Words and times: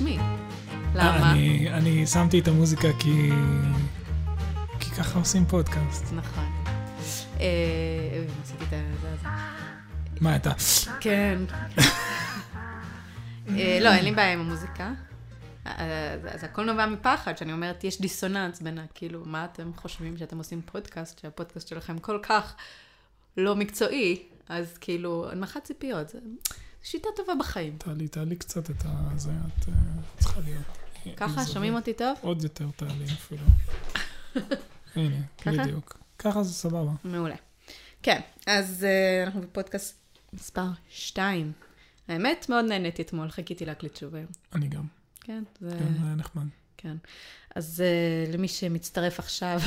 בשמי. 0.00 0.18
אה, 0.18 0.24
למה? 0.94 1.32
אני, 1.32 1.70
אני 1.72 2.06
שמתי 2.06 2.38
את 2.38 2.48
המוזיקה 2.48 2.88
כי... 2.98 3.30
כי 4.80 4.90
ככה 4.90 5.18
עושים 5.18 5.44
פודקאסט. 5.44 6.04
נכון. 6.12 6.44
אה, 7.40 7.46
עשיתי 8.42 8.64
את 8.64 8.70
זה 8.70 9.12
הזה. 9.12 9.28
מה, 10.20 10.36
אתה... 10.36 10.52
כן. 11.00 11.38
אה, 13.48 13.78
לא, 13.80 13.92
אין 13.92 14.04
לי 14.04 14.12
בעיה 14.12 14.32
עם 14.32 14.40
המוזיקה. 14.40 14.92
זה 16.34 16.46
הכל 16.46 16.64
נובע 16.64 16.86
מפחד, 16.86 17.36
שאני 17.36 17.52
אומרת, 17.52 17.84
יש 17.84 18.00
דיסוננס 18.00 18.60
בין, 18.60 18.78
כאילו, 18.94 19.22
מה 19.24 19.44
אתם 19.44 19.70
חושבים 19.76 20.16
שאתם 20.16 20.38
עושים 20.38 20.62
פודקאסט, 20.62 21.18
שהפודקאסט 21.18 21.68
שלכם 21.68 21.98
כל 21.98 22.18
כך 22.22 22.54
לא 23.36 23.56
מקצועי, 23.56 24.22
אז 24.48 24.78
כאילו, 24.78 25.30
הנמכת 25.32 25.64
ציפיות, 25.64 26.08
זה 26.08 26.18
שיטה 26.82 27.08
טובה 27.16 27.32
בחיים. 27.34 27.76
תעלי, 27.78 28.08
תעלי 28.08 28.36
קצת 28.36 28.70
את 28.70 28.84
ה... 28.84 29.08
זה, 29.16 29.30
את 29.30 29.68
אה, 29.68 29.74
צריכה 30.18 30.40
להיות... 30.40 30.78
ככה, 31.16 31.46
שומעים 31.46 31.74
אותי 31.74 31.94
טוב? 31.94 32.18
עוד 32.20 32.42
יותר 32.42 32.66
תעלי 32.76 33.04
אפילו. 33.04 33.42
הנה? 34.96 35.16
בדיוק. 35.46 35.98
ככה 36.18 36.42
זה 36.42 36.52
סבבה. 36.52 36.92
מעולה. 37.04 37.34
כן, 38.02 38.20
אז 38.46 38.86
uh, 38.86 39.26
אנחנו 39.26 39.40
בפודקאסט 39.40 39.96
מספר 40.32 40.66
2. 40.90 41.52
האמת, 42.08 42.46
מאוד 42.48 42.64
נהניתי 42.64 43.02
אתמול, 43.02 43.30
חיכיתי 43.30 43.66
להקליט 43.66 43.96
שוב 43.96 44.14
היום. 44.14 44.28
אני 44.54 44.68
גם. 44.68 44.84
כן, 45.20 45.42
זה... 45.60 45.70
כן, 45.78 45.94
זה 46.00 46.06
היה 46.06 46.14
נחמד. 46.14 46.46
כן. 46.76 46.96
אז 47.54 47.82
uh, 47.82 48.32
למי 48.32 48.48
שמצטרף 48.48 49.18
עכשיו, 49.18 49.60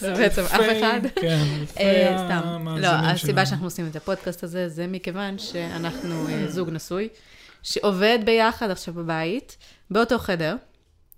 זה 0.00 0.14
בעצם 0.14 0.42
אף 0.42 0.52
אחד. 0.52 1.00
כן, 1.20 1.44
אלפי 1.60 1.80
אה, 1.80 2.24
סתם. 2.26 2.68
לא, 2.78 2.86
הסיבה. 2.88 3.46
שאנחנו 3.46 3.66
עושים 3.66 3.86
את 3.86 3.96
הפודקאסט 3.96 4.44
הזה, 4.44 4.68
זה 4.68 4.86
מכיוון 4.86 5.38
שאנחנו 5.38 6.28
אה, 6.28 6.48
זוג 6.48 6.70
נשוי, 6.70 7.08
שעובד 7.62 8.18
ביחד 8.24 8.70
עכשיו 8.70 8.94
בבית, 8.94 9.56
באותו 9.90 10.18
חדר. 10.18 10.56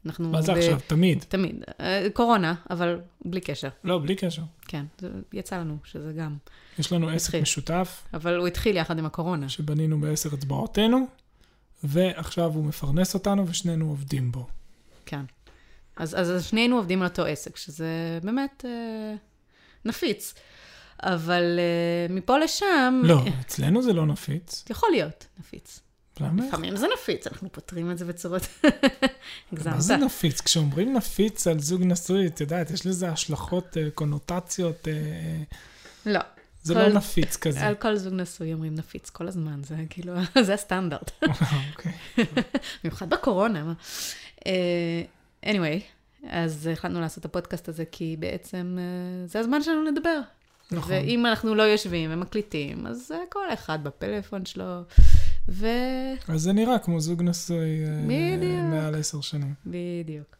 אנחנו... 0.06 0.28
מה 0.30 0.42
זה 0.42 0.52
ב- 0.52 0.56
עכשיו? 0.56 0.78
תמיד. 0.86 1.24
תמיד. 1.28 1.64
אה, 1.80 2.06
קורונה, 2.12 2.54
אבל 2.70 3.00
בלי 3.24 3.40
קשר. 3.40 3.68
לא, 3.84 3.98
בלי 3.98 4.14
קשר. 4.14 4.42
כן, 4.68 4.84
זה 4.98 5.08
יצא 5.32 5.56
לנו 5.58 5.76
שזה 5.84 6.12
גם. 6.12 6.36
יש 6.78 6.92
לנו 6.92 7.08
עסק. 7.08 7.34
משותף 7.34 8.02
אבל 8.14 8.36
הוא 8.36 8.46
התחיל 8.46 8.76
יחד 8.76 8.98
עם 8.98 9.06
הקורונה. 9.06 9.48
שבנינו 9.48 10.00
בעשר 10.00 10.30
אצבעותינו, 10.34 11.06
ועכשיו 11.84 12.52
הוא 12.54 12.64
מפרנס 12.64 13.14
אותנו 13.14 13.48
ושנינו 13.48 13.88
עובדים 13.88 14.32
בו. 14.32 14.46
כן. 15.06 15.22
אז, 15.96 16.20
אז 16.20 16.44
שנינו 16.44 16.76
עובדים 16.76 17.02
על 17.02 17.08
אותו 17.08 17.24
עסק, 17.24 17.56
שזה 17.56 17.86
באמת 18.22 18.64
אה, 18.68 19.14
נפיץ. 19.84 20.34
אבל 21.02 21.58
אה, 21.58 22.14
מפה 22.14 22.38
לשם... 22.38 23.02
לא, 23.04 23.20
אצלנו 23.40 23.82
זה 23.82 23.92
לא 23.92 24.06
נפיץ. 24.06 24.64
יכול 24.70 24.88
להיות 24.92 25.26
נפיץ. 25.40 25.80
למה? 26.20 26.46
לפעמים 26.48 26.76
זה 26.76 26.86
נפיץ, 26.94 27.26
אנחנו 27.26 27.52
פותרים 27.52 27.90
את 27.90 27.98
זה 27.98 28.04
בצורות... 28.04 28.42
הגזמת. 29.52 29.74
מה 29.74 29.80
זה 29.80 29.96
נפיץ? 29.96 30.40
כשאומרים 30.40 30.92
נפיץ 30.96 31.46
על 31.46 31.58
זוג 31.60 31.82
נשוי, 31.84 32.26
את 32.26 32.40
יודעת, 32.40 32.70
יש 32.70 32.86
לזה 32.86 33.08
השלכות, 33.08 33.76
אה, 33.76 33.88
קונוטציות, 33.94 34.88
אה, 34.88 34.92
לא. 36.06 36.20
זה 36.62 36.74
כל- 36.74 36.80
לא 36.80 36.88
נפיץ 36.88 37.36
כזה. 37.36 37.60
על 37.66 37.74
כל 37.74 37.96
זוג 37.96 38.14
נשוי 38.14 38.52
אומרים 38.52 38.74
נפיץ 38.74 39.10
כל 39.10 39.28
הזמן, 39.28 39.62
זה 39.64 39.76
כאילו, 39.90 40.12
זה 40.46 40.54
הסטנדרט. 40.54 41.10
אוקיי. 41.68 41.92
במיוחד 42.84 43.10
בקורונה. 43.10 43.72
Anyway, 45.44 45.80
אז 46.28 46.66
החלטנו 46.72 47.00
לעשות 47.00 47.18
את 47.18 47.24
הפודקאסט 47.24 47.68
הזה, 47.68 47.84
כי 47.92 48.16
בעצם 48.18 48.78
אה, 48.78 49.26
זה 49.26 49.38
הזמן 49.38 49.62
שלנו 49.62 49.82
לדבר. 49.82 50.20
נכון. 50.72 50.92
ואם 50.92 51.26
אנחנו 51.26 51.54
לא 51.54 51.62
יושבים 51.62 52.10
ומקליטים, 52.12 52.86
אז 52.86 53.12
אה, 53.14 53.18
כל 53.28 53.52
אחד 53.52 53.84
בפלאפון 53.84 54.46
שלו, 54.46 54.80
ו... 55.48 55.66
אז 56.28 56.40
זה 56.40 56.52
נראה 56.52 56.78
כמו 56.78 57.00
זוג 57.00 57.22
נשוי 57.22 57.84
אה, 57.84 58.02
בדיוק. 58.06 58.60
מעל 58.70 58.94
עשר 58.94 59.20
שנים. 59.20 59.54
בדיוק. 59.66 60.36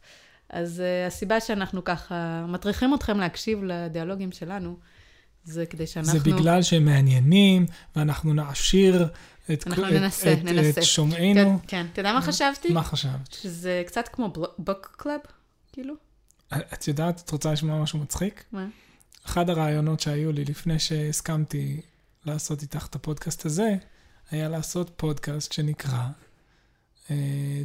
אז 0.49 0.83
הסיבה 1.07 1.39
שאנחנו 1.39 1.83
ככה 1.83 2.45
מטריחים 2.47 2.93
אתכם 2.93 3.19
להקשיב 3.19 3.63
לדיאלוגים 3.63 4.31
שלנו, 4.31 4.77
זה 5.43 5.65
כדי 5.65 5.87
שאנחנו... 5.87 6.19
זה 6.19 6.19
בגלל 6.19 6.61
שהם 6.61 6.85
מעניינים, 6.85 7.65
ואנחנו 7.95 8.33
נעשיר 8.33 9.07
את 9.53 9.67
אנחנו 9.67 9.87
את- 9.87 9.93
ננסה, 9.93 10.33
את- 10.33 10.43
ננסה. 10.43 10.79
את 10.81 10.85
שומעינו. 10.85 11.59
כן, 11.61 11.67
כן. 11.67 11.85
אתה 11.93 11.99
יודע 11.99 12.13
מה 12.13 12.21
חשבתי? 12.21 12.73
מה 12.73 12.83
חשבת? 12.83 13.31
שזה 13.31 13.83
קצת 13.87 14.07
כמו 14.13 14.33
book 14.57 14.95
club, 14.97 15.19
כאילו? 15.71 15.93
את 16.53 16.87
יודעת, 16.87 17.21
את 17.25 17.29
רוצה 17.31 17.51
לשמוע 17.51 17.81
משהו 17.83 17.99
מצחיק? 17.99 18.43
מה? 18.51 18.67
אחד 19.25 19.49
הרעיונות 19.49 19.99
שהיו 19.99 20.31
לי 20.31 20.45
לפני 20.45 20.79
שהסכמתי 20.79 21.81
לעשות 22.25 22.61
איתך 22.61 22.87
את 22.89 22.95
הפודקאסט 22.95 23.45
הזה, 23.45 23.75
היה 24.31 24.49
לעשות 24.49 24.91
פודקאסט 24.97 25.51
שנקרא 25.51 26.03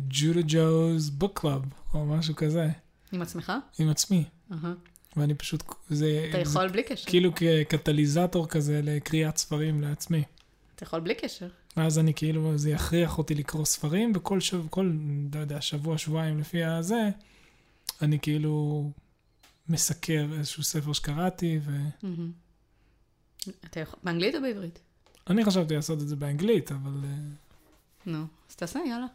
ג'ודה 0.09 0.41
ג'וז 0.47 1.11
book 1.11 1.41
club, 1.41 1.63
או 1.95 2.07
משהו 2.07 2.37
כזה, 2.37 2.69
עם 3.13 3.23
עצמך? 3.23 3.53
עם 3.79 3.89
עצמי. 3.89 4.25
אהה. 4.53 4.73
ואני 5.17 5.35
פשוט, 5.35 5.63
זה, 5.91 6.27
אתה 6.29 6.37
זה 6.37 6.43
יכול 6.43 6.69
בלי 6.69 6.83
קשר. 6.83 7.11
כאילו 7.11 7.31
כקטליזטור 7.35 8.49
כזה 8.49 8.81
לקריאת 8.85 9.37
ספרים 9.37 9.81
לעצמי. 9.83 10.23
אתה 10.75 10.85
יכול 10.85 11.01
בלי 11.01 11.15
קשר. 11.15 11.49
ואז 11.79 11.99
אני 11.99 12.15
כאילו, 12.15 12.59
זה 12.59 12.71
יכריח 12.71 13.19
אותי 13.19 13.35
לקרוא 13.35 13.65
ספרים, 13.65 14.13
וכל 14.15 14.41
שבוע, 14.41 14.69
כל, 14.71 14.93
לא 15.35 15.41
יודע, 15.41 15.61
שבוע, 15.61 15.99
שבועיים 15.99 16.39
לפי 16.39 16.65
הזה, 16.65 17.11
אני 18.03 18.19
כאילו 18.21 18.91
מסקר 19.69 20.27
איזשהו 20.39 20.63
ספר 20.63 20.93
שקראתי, 20.93 21.61
ו... 21.65 21.71
מהמם. 22.03 22.33
אתה 23.65 23.81
יכול... 23.81 23.99
באנגלית 24.03 24.35
או 24.35 24.41
בעברית? 24.41 24.79
אני 25.31 25.45
חשבתי 25.45 25.75
לעשות 25.75 26.03
את 26.03 26.09
זה 26.09 26.17
באנגלית, 26.17 26.73
אבל... 26.73 27.05
אה, 27.05 27.11
נו, 28.07 28.25
אז 28.51 28.57
תעשה, 28.57 28.81
יאללה. 28.89 29.07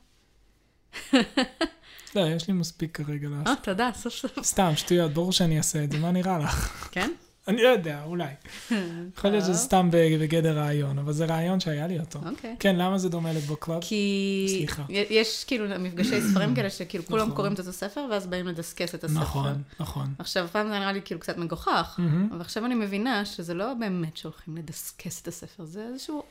לא, 2.15 2.27
יש 2.35 2.47
לי 2.47 2.53
מספיק 2.53 2.97
כרגע 2.97 3.27
אה, 3.27 3.33
לעשות. 3.37 3.63
תודה, 3.63 3.89
סוף 3.93 4.13
סוף. 4.13 4.31
סתם, 4.43 4.71
שטויות, 4.75 5.11
ברור 5.11 5.31
שאני 5.31 5.57
אעשה 5.57 5.83
את 5.83 5.91
זה, 5.91 5.99
מה 5.99 6.11
נראה 6.11 6.39
לך? 6.39 6.89
כן? 6.91 7.11
אני 7.47 7.63
לא 7.63 7.67
יודע, 7.67 8.03
אולי. 8.05 8.33
יכול 9.17 9.31
להיות 9.31 9.43
שזה 9.43 9.53
סתם 9.53 9.89
בגדר 9.91 10.57
רעיון, 10.57 10.99
אבל 10.99 11.13
זה 11.13 11.25
רעיון 11.25 11.59
שהיה 11.59 11.87
לי 11.87 11.99
אותו. 11.99 12.19
אוקיי. 12.29 12.55
כן, 12.59 12.75
למה 12.75 12.97
זה 12.97 13.09
דומה 13.09 13.33
ל 13.33 13.40
book 13.40 13.65
club? 13.65 13.81
כי 13.81 14.45
סליחה. 14.49 14.83
יש 14.89 15.43
כאילו 15.43 15.79
מפגשי 15.79 16.21
ספרים 16.21 16.55
כאלה 16.55 16.69
שכאילו 16.69 17.05
כולם 17.05 17.21
נכון. 17.21 17.35
קוראים 17.35 17.53
את 17.53 17.59
אותו 17.59 17.73
ספר 17.73 18.07
ואז 18.11 18.27
באים 18.27 18.47
לדסקס 18.47 18.95
את 18.95 19.03
הספר. 19.03 19.19
נכון, 19.19 19.61
נכון. 19.79 20.13
עכשיו, 20.19 20.47
פעם 20.51 20.67
זה 20.67 20.79
נראה 20.79 20.91
לי 20.91 21.01
כאילו 21.05 21.19
קצת 21.19 21.37
מגוחך. 21.37 21.99
אבל 22.31 22.41
עכשיו 22.41 22.65
אני 22.65 22.75
מבינה 22.75 23.25
שזה 23.25 23.53
לא 23.53 23.73
באמת 23.73 24.17
שהולכים 24.17 24.57
לדסקס 24.57 25.21
את 25.21 25.27
הספר, 25.27 25.65
זה 25.65 25.87
איזשהו... 25.93 26.23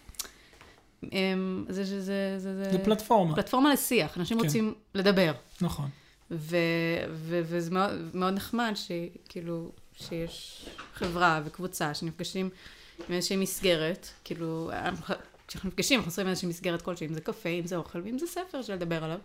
אמ, 1.12 1.64
זה, 1.68 1.84
זה, 1.84 2.00
זה, 2.00 2.38
זה, 2.38 2.70
זה 2.72 2.78
פלטפורמה, 2.84 3.34
פלטפורמה 3.34 3.72
לשיח, 3.72 4.18
אנשים 4.18 4.38
כן. 4.38 4.44
רוצים 4.44 4.74
לדבר. 4.94 5.32
נכון. 5.60 5.88
ו, 6.30 6.56
ו, 7.12 7.40
וזה 7.44 7.70
מאוד, 7.70 7.90
מאוד 8.14 8.34
נחמד 8.34 8.72
שכאילו, 8.74 9.72
שיש 10.08 10.66
חברה 10.94 11.40
וקבוצה 11.44 11.94
שנפגשים 11.94 12.50
עם 13.08 13.14
איזושהי 13.14 13.36
מסגרת, 13.36 14.08
כאילו, 14.24 14.70
אנחנו- 14.72 15.14
כשאנחנו 15.48 15.68
נפגשים 15.68 15.98
אנחנו 15.98 16.10
עושים 16.10 16.28
איזושהי 16.28 16.48
מסגרת 16.48 16.82
כלשהי, 16.82 17.06
אם 17.06 17.14
זה 17.14 17.20
קפה, 17.20 17.48
אם 17.48 17.66
זה 17.66 17.76
אוכל, 17.76 18.00
ואם 18.04 18.18
זה 18.18 18.26
ספר 18.26 18.62
של 18.62 18.72
לדבר 18.72 19.04
עליו. 19.04 19.18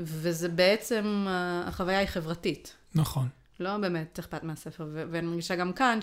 וזה 0.00 0.48
בעצם, 0.48 1.24
ה- 1.28 1.64
החוויה 1.68 1.98
היא 1.98 2.08
חברתית. 2.08 2.74
נכון. 2.94 3.28
לא 3.60 3.76
באמת 3.76 4.18
אכפת 4.18 4.42
מהספר, 4.42 4.84
ו- 4.92 5.04
ואני 5.10 5.26
מרגישה 5.26 5.56
גם 5.56 5.72
כאן 5.72 5.98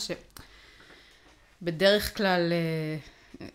שבדרך 1.62 2.18
כלל, 2.18 2.52
אה, 2.52 3.48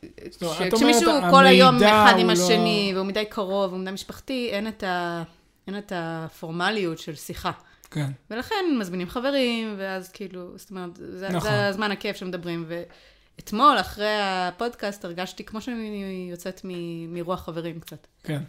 לא, 0.42 0.54
ש- 0.54 0.60
את 0.62 0.74
כשמישהו 0.74 1.10
כל 1.30 1.46
היום 1.46 1.76
אחד 1.76 2.12
הוא 2.12 2.20
עם 2.20 2.26
לא- 2.26 2.32
השני, 2.32 2.92
והוא 2.94 3.06
מדי 3.06 3.24
קרוב, 3.24 3.70
והוא 3.72 3.82
מדי 3.82 3.90
משפחתי, 3.90 4.48
אין 4.52 4.68
את, 4.68 4.82
ה... 4.82 5.22
אין 5.66 5.78
את 5.78 5.92
הפורמליות 5.96 6.98
של 6.98 7.14
שיחה. 7.14 7.50
כן. 7.90 8.10
ולכן 8.30 8.54
מזמינים 8.78 9.08
חברים, 9.08 9.74
ואז 9.78 10.08
כאילו, 10.08 10.58
זאת 10.58 10.70
אומרת, 10.70 10.90
זה, 10.96 11.28
נכון. 11.28 11.50
זה 11.50 11.66
הזמן 11.66 11.90
הכיף 11.90 12.16
שמדברים. 12.16 12.66
ואתמול, 13.38 13.76
אחרי 13.80 14.16
הפודקאסט, 14.20 15.04
הרגשתי 15.04 15.44
כמו 15.44 15.60
שאני 15.60 16.28
יוצאת 16.30 16.60
מ- 16.64 17.14
מרוח 17.14 17.44
חברים 17.44 17.80
קצת. 17.80 18.06
כן. 18.24 18.42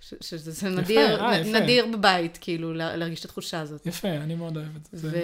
ש- 0.00 0.14
שזה 0.20 0.50
זה 0.50 0.68
נדיר, 0.68 1.20
אה, 1.26 1.36
יפה. 1.38 1.60
נדיר 1.60 1.86
בבית, 1.86 2.38
כאילו, 2.40 2.74
לה- 2.74 2.96
להרגיש 2.96 3.20
את 3.20 3.24
התחושה 3.24 3.60
הזאת. 3.60 3.86
יפה, 3.86 4.08
אני 4.08 4.34
מאוד 4.34 4.56
אוהב 4.56 4.76
את 4.76 4.88
זה. 4.92 5.08
ו... 5.12 5.16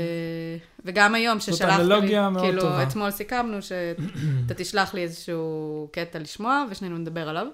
וגם 0.85 1.15
היום 1.15 1.41
זאת 1.41 1.55
ששלחת 1.55 1.79
לי, 1.79 1.85
אנלוגיה 1.85 2.31
מאוד 2.31 2.45
כאילו, 2.45 2.61
טובה. 2.63 2.83
אתמול 2.83 3.11
סיכמנו 3.11 3.63
שאתה 3.63 4.55
תשלח 4.57 4.95
לי 4.95 5.03
איזשהו 5.03 5.89
קטע 5.93 6.19
לשמוע, 6.19 6.65
ושנינו 6.71 6.99
נדבר 6.99 7.29
עליו. 7.29 7.47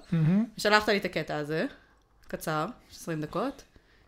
שלחת 0.57 0.89
לי 0.89 0.97
את 0.97 1.05
הקטע 1.05 1.37
הזה, 1.37 1.67
קצר, 2.29 2.67
20 2.93 3.21
דקות. 3.21 3.63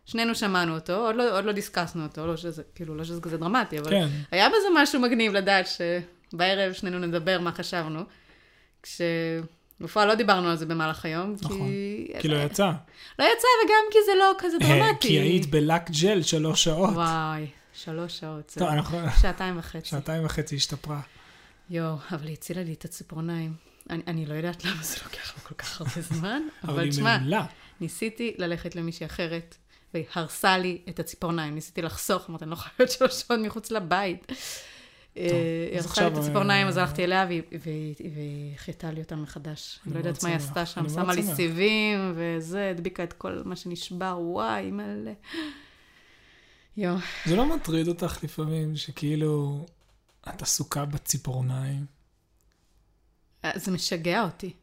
שנינו 0.05 0.35
שמענו 0.35 0.75
אותו, 0.75 0.93
עוד 0.93 1.15
לא, 1.15 1.37
עוד 1.37 1.45
לא 1.45 1.51
דיסקסנו 1.51 2.03
אותו, 2.03 2.27
לא 2.27 2.37
שזה, 2.37 2.63
כאילו, 2.75 2.95
לא 2.95 3.03
שזה 3.03 3.21
כזה 3.21 3.37
דרמטי, 3.37 3.79
אבל 3.79 3.89
כן. 3.89 4.07
היה 4.31 4.49
בזה 4.49 4.67
משהו 4.75 4.99
מגניב 4.99 5.33
לדעת 5.33 5.65
שבערב 5.67 6.73
שנינו 6.73 6.99
נדבר 6.99 7.39
מה 7.39 7.51
חשבנו. 7.51 8.03
כשבפועל 8.83 10.07
לא 10.07 10.15
דיברנו 10.15 10.49
על 10.49 10.55
זה 10.55 10.65
במהלך 10.65 11.05
היום, 11.05 11.35
נכון. 11.41 11.57
כי... 11.57 12.13
כי 12.19 12.27
לא 12.27 12.37
יצא. 12.37 12.71
לא 13.19 13.23
יצא, 13.23 13.47
וגם 13.65 13.83
כי 13.91 13.97
זה 14.05 14.11
לא 14.19 14.33
כזה 14.37 14.57
דרמטי. 14.57 15.07
כי 15.07 15.13
היית 15.13 15.45
בלק 15.49 15.91
ג'ל 16.01 16.21
שלוש 16.21 16.63
שעות. 16.63 16.89
וואי, 16.93 17.47
שלוש 17.73 18.19
שעות. 18.19 18.53
טוב, 18.57 18.67
אנחנו... 18.67 18.97
שעתיים 19.21 19.59
וחצי. 19.59 19.89
שעתיים 19.89 20.25
וחצי 20.25 20.55
השתפרה. 20.55 21.01
יואו, 21.69 21.95
אבל 22.11 22.25
היא 22.25 22.33
הצילה 22.33 22.63
לי 22.63 22.73
את 22.73 22.85
הציפורניים. 22.85 23.53
אני, 23.89 24.01
אני 24.07 24.25
לא 24.25 24.33
יודעת 24.33 24.65
למה 24.65 24.83
זה 24.83 24.97
לוקח 25.03 25.33
לה 25.37 25.43
כל 25.43 25.55
כך 25.55 25.81
הרבה 25.81 26.01
זמן, 26.11 26.41
אבל 26.63 26.89
תשמע. 26.89 27.17
ניסיתי 27.81 28.33
ללכת 28.37 28.75
למישהי 28.75 29.05
אחרת, 29.05 29.57
והיא 29.93 30.05
הרסה 30.13 30.57
לי 30.57 30.81
את 30.89 30.99
הציפורניים. 30.99 31.55
ניסיתי 31.55 31.81
לחסוך, 31.81 32.29
אמרתי, 32.29 32.43
אני 32.43 32.51
לא 32.51 32.55
יכולה 32.55 32.71
להיות 32.79 32.91
שלוש 32.91 33.13
שעות 33.13 33.39
מחוץ 33.39 33.71
לבית. 33.71 34.31
אה, 35.17 35.23
היא 35.71 35.79
הרסה 35.79 36.01
לי 36.01 36.13
את 36.13 36.17
הציפורניים, 36.17 36.63
אה, 36.65 36.69
אז 36.69 36.77
הלכתי 36.77 37.03
אליה, 37.03 37.25
והיא- 37.61 37.93
החייתה 38.55 38.91
לי 38.91 39.01
אותם 39.01 39.21
מחדש. 39.21 39.79
אני 39.85 39.93
לא 39.93 39.99
יודעת 39.99 40.23
מה 40.23 40.29
היא. 40.29 40.37
עשתה 40.37 40.65
שם, 40.65 40.89
שמה 40.89 41.13
לי. 41.13 41.23
סיבים, 41.23 42.13
וזה, 42.15 42.69
הדביקה 42.69 43.03
את 43.03 43.13
כל 43.13 43.41
מה 43.45 43.55
שנשבר, 43.55 44.17
וואי, 44.21 44.71
מלא. 44.71 45.11
יואו. 46.77 46.97
זה 47.25 47.35
לא 47.35 47.55
מטריד 47.55 47.87
אותך 47.87 48.23
לפעמים 48.23 48.75
שכאילו 48.75 49.65
את 50.29 50.41
עסוקה 50.41 50.85
בציפורניים? 50.85 51.85
אה, 53.45 53.51
זה 53.55 53.71
משגע 53.71 54.23
אותי, 54.23 54.53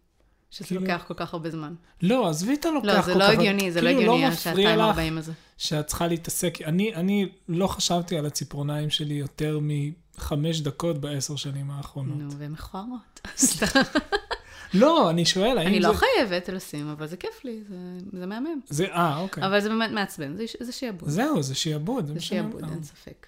שזה 0.50 0.66
כאילו- 0.66 0.80
לוקח 0.80 1.04
כל 1.08 1.14
כך 1.14 1.32
הרבה 1.34 1.50
זמן. 1.50 1.74
לא, 2.02 2.28
עזבי 2.28 2.54
את 2.54 2.64
הלוקח 2.66 2.86
כל 2.94 3.00
כך... 3.02 3.08
לא, 3.08 3.12
זה 3.14 3.18
לא 3.18 3.24
הגיוני, 3.24 3.72
זה 3.72 3.80
לא 3.80 3.86
כאילו 3.86 4.00
הגיוני, 4.00 4.18
מפריע 4.18 4.32
השעתיים 4.32 4.78
לך 4.78 4.84
הארבעים 4.84 5.18
הזה. 5.18 5.32
שאת 5.58 5.86
צריכה 5.86 6.06
להתעסק... 6.06 6.62
אני, 6.62 6.94
אני 6.94 7.28
לא 7.48 7.66
חשבתי 7.66 8.18
על 8.18 8.26
הציפורניים 8.26 8.90
שלי 8.90 9.14
יותר 9.14 9.58
מחמש 9.62 10.60
דקות 10.60 10.98
בעשר 10.98 11.36
שנים 11.36 11.70
האחרונות. 11.70 12.18
נו, 12.18 12.38
והן 12.38 12.52
מכוערות. 12.52 13.20
לא, 14.74 15.10
אני 15.10 15.24
שואל, 15.24 15.58
האם 15.58 15.66
אני 15.66 15.82
זה... 15.82 15.88
לא 15.88 15.92
חייבת 15.92 16.48
לשים, 16.48 16.88
אבל 16.88 17.06
זה 17.06 17.16
כיף 17.16 17.44
לי, 17.44 17.62
זה- 17.68 17.76
זה 18.18 18.26
מהמם. 18.26 18.60
זה, 18.68 18.84
אה, 18.86 19.18
אוקיי. 19.20 19.46
אבל 19.46 19.60
זה 19.60 19.68
באמת 19.68 19.90
מעצבן, 19.90 20.36
זה- 20.36 20.44
זה 20.60 20.72
שיעבוד. 20.72 21.08
זהו, 21.08 21.42
זה 21.42 21.54
שיעבוד, 21.54 22.06
זה 22.06 22.14
זה. 22.14 22.20
שיעבוד, 22.20 22.64
אין 22.64 22.82
ספק. 22.82 23.26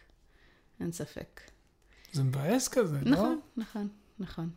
אין 0.80 0.92
ספק. 0.92 1.40
זה 2.12 2.22
מבאס 2.22 2.68
כזה, 2.68 2.96
לא? 3.04 3.10
נכון, 3.12 3.40
נכון, 3.56 3.88
נכון. 4.18 4.50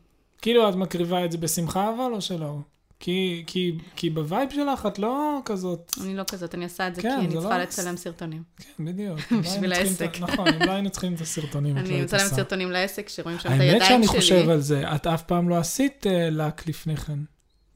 כאילו 0.45 0.69
את 0.69 0.75
מקריבה 0.75 1.25
את 1.25 1.31
זה 1.31 1.38
בשמחה 1.38 1.89
אבל 1.89 2.13
או 2.13 2.21
שלא? 2.21 2.56
כי, 3.00 3.44
כי, 3.47 3.71
כי 3.95 4.09
ב 4.10 4.18
vibe 4.18 4.50
שלך 4.53 4.86
את 4.86 5.00
לא 5.00 5.39
כזאת... 5.45 5.92
אני 6.03 6.15
לא 6.15 6.24
כזאת, 6.24 6.56
אני 6.56 6.63
עושה 6.63 6.88
את 6.88 6.95
זה 6.95 7.01
כי 7.01 7.07
כן, 7.07 7.18
אני 7.19 7.27
זה 7.30 7.38
צריכה 7.39 7.57
לא- 7.57 7.63
לצלם 7.63 7.97
סרטונים. 7.97 8.44
כן, 8.57 8.86
בדיוק. 8.86 9.19
בשביל 9.44 9.69
לא 9.69 9.75
העסק. 9.75 10.18
נכון, 10.19 10.47
אם 10.47 10.62
לא 10.68 10.71
היינו 10.71 10.89
צריכים 10.89 11.13
את 11.13 11.21
הסרטונים, 11.21 11.75
לא 11.75 11.81
אני 11.81 12.01
מצלמת. 12.01 12.21
סרטונים 12.21 12.71
לעסק, 12.71 13.09
שרואים 13.09 13.39
שם 13.39 13.50
את 13.50 13.53
הידיים 13.53 13.71
האמת 13.71 13.81
שלי. 13.86 13.89
שאני 13.89 14.07
חושב 14.07 14.50
על 14.50 14.59
זה, 14.62 14.83
את 14.95 15.07
אף 15.07 15.24
פעם 15.24 15.50
לא 15.50 15.56
עשית 15.57 16.07
אה, 16.07 16.30
לק 16.30 16.68
לפני 16.68 16.97
כן. 16.97 17.19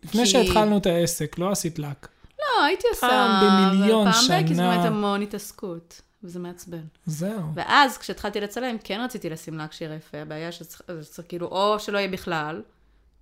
לפני 0.04 0.26
שהתחלנו 0.26 0.78
את 0.78 0.86
העסק, 0.86 1.40
לא 1.40 1.52
עשית 1.52 1.80
לק. 1.80 2.08
לא, 2.40 2.64
הייתי 2.66 2.84
עושה... 2.92 3.08
פעם 3.08 3.46
במיליון 3.72 4.08
אבל 4.08 4.16
פעם 4.28 4.44
ב- 4.44 4.48
כי 4.48 4.56
זה 4.56 4.62
שנה. 4.62 4.76
באמת 4.76 4.86
המון 4.86 5.22
התעסקות, 5.22 6.02
וזה 6.24 6.40
מעצבן. 6.40 6.84
זהו. 7.06 7.42
ואז, 7.54 7.98
כשהתחלתי 7.98 8.42
לצלם, 8.42 8.78
כן 8.84 9.02
רציתי 9.04 9.30
לשים 9.30 9.58
שיהיה 9.58 9.96
יפה. 9.96 10.18
הבעיה 10.18 10.52
שצריך, 10.52 10.82
כאילו, 11.28 11.48
או 11.48 11.80
שלא 11.80 11.98
יהיה 11.98 12.08
בכלל, 12.08 12.62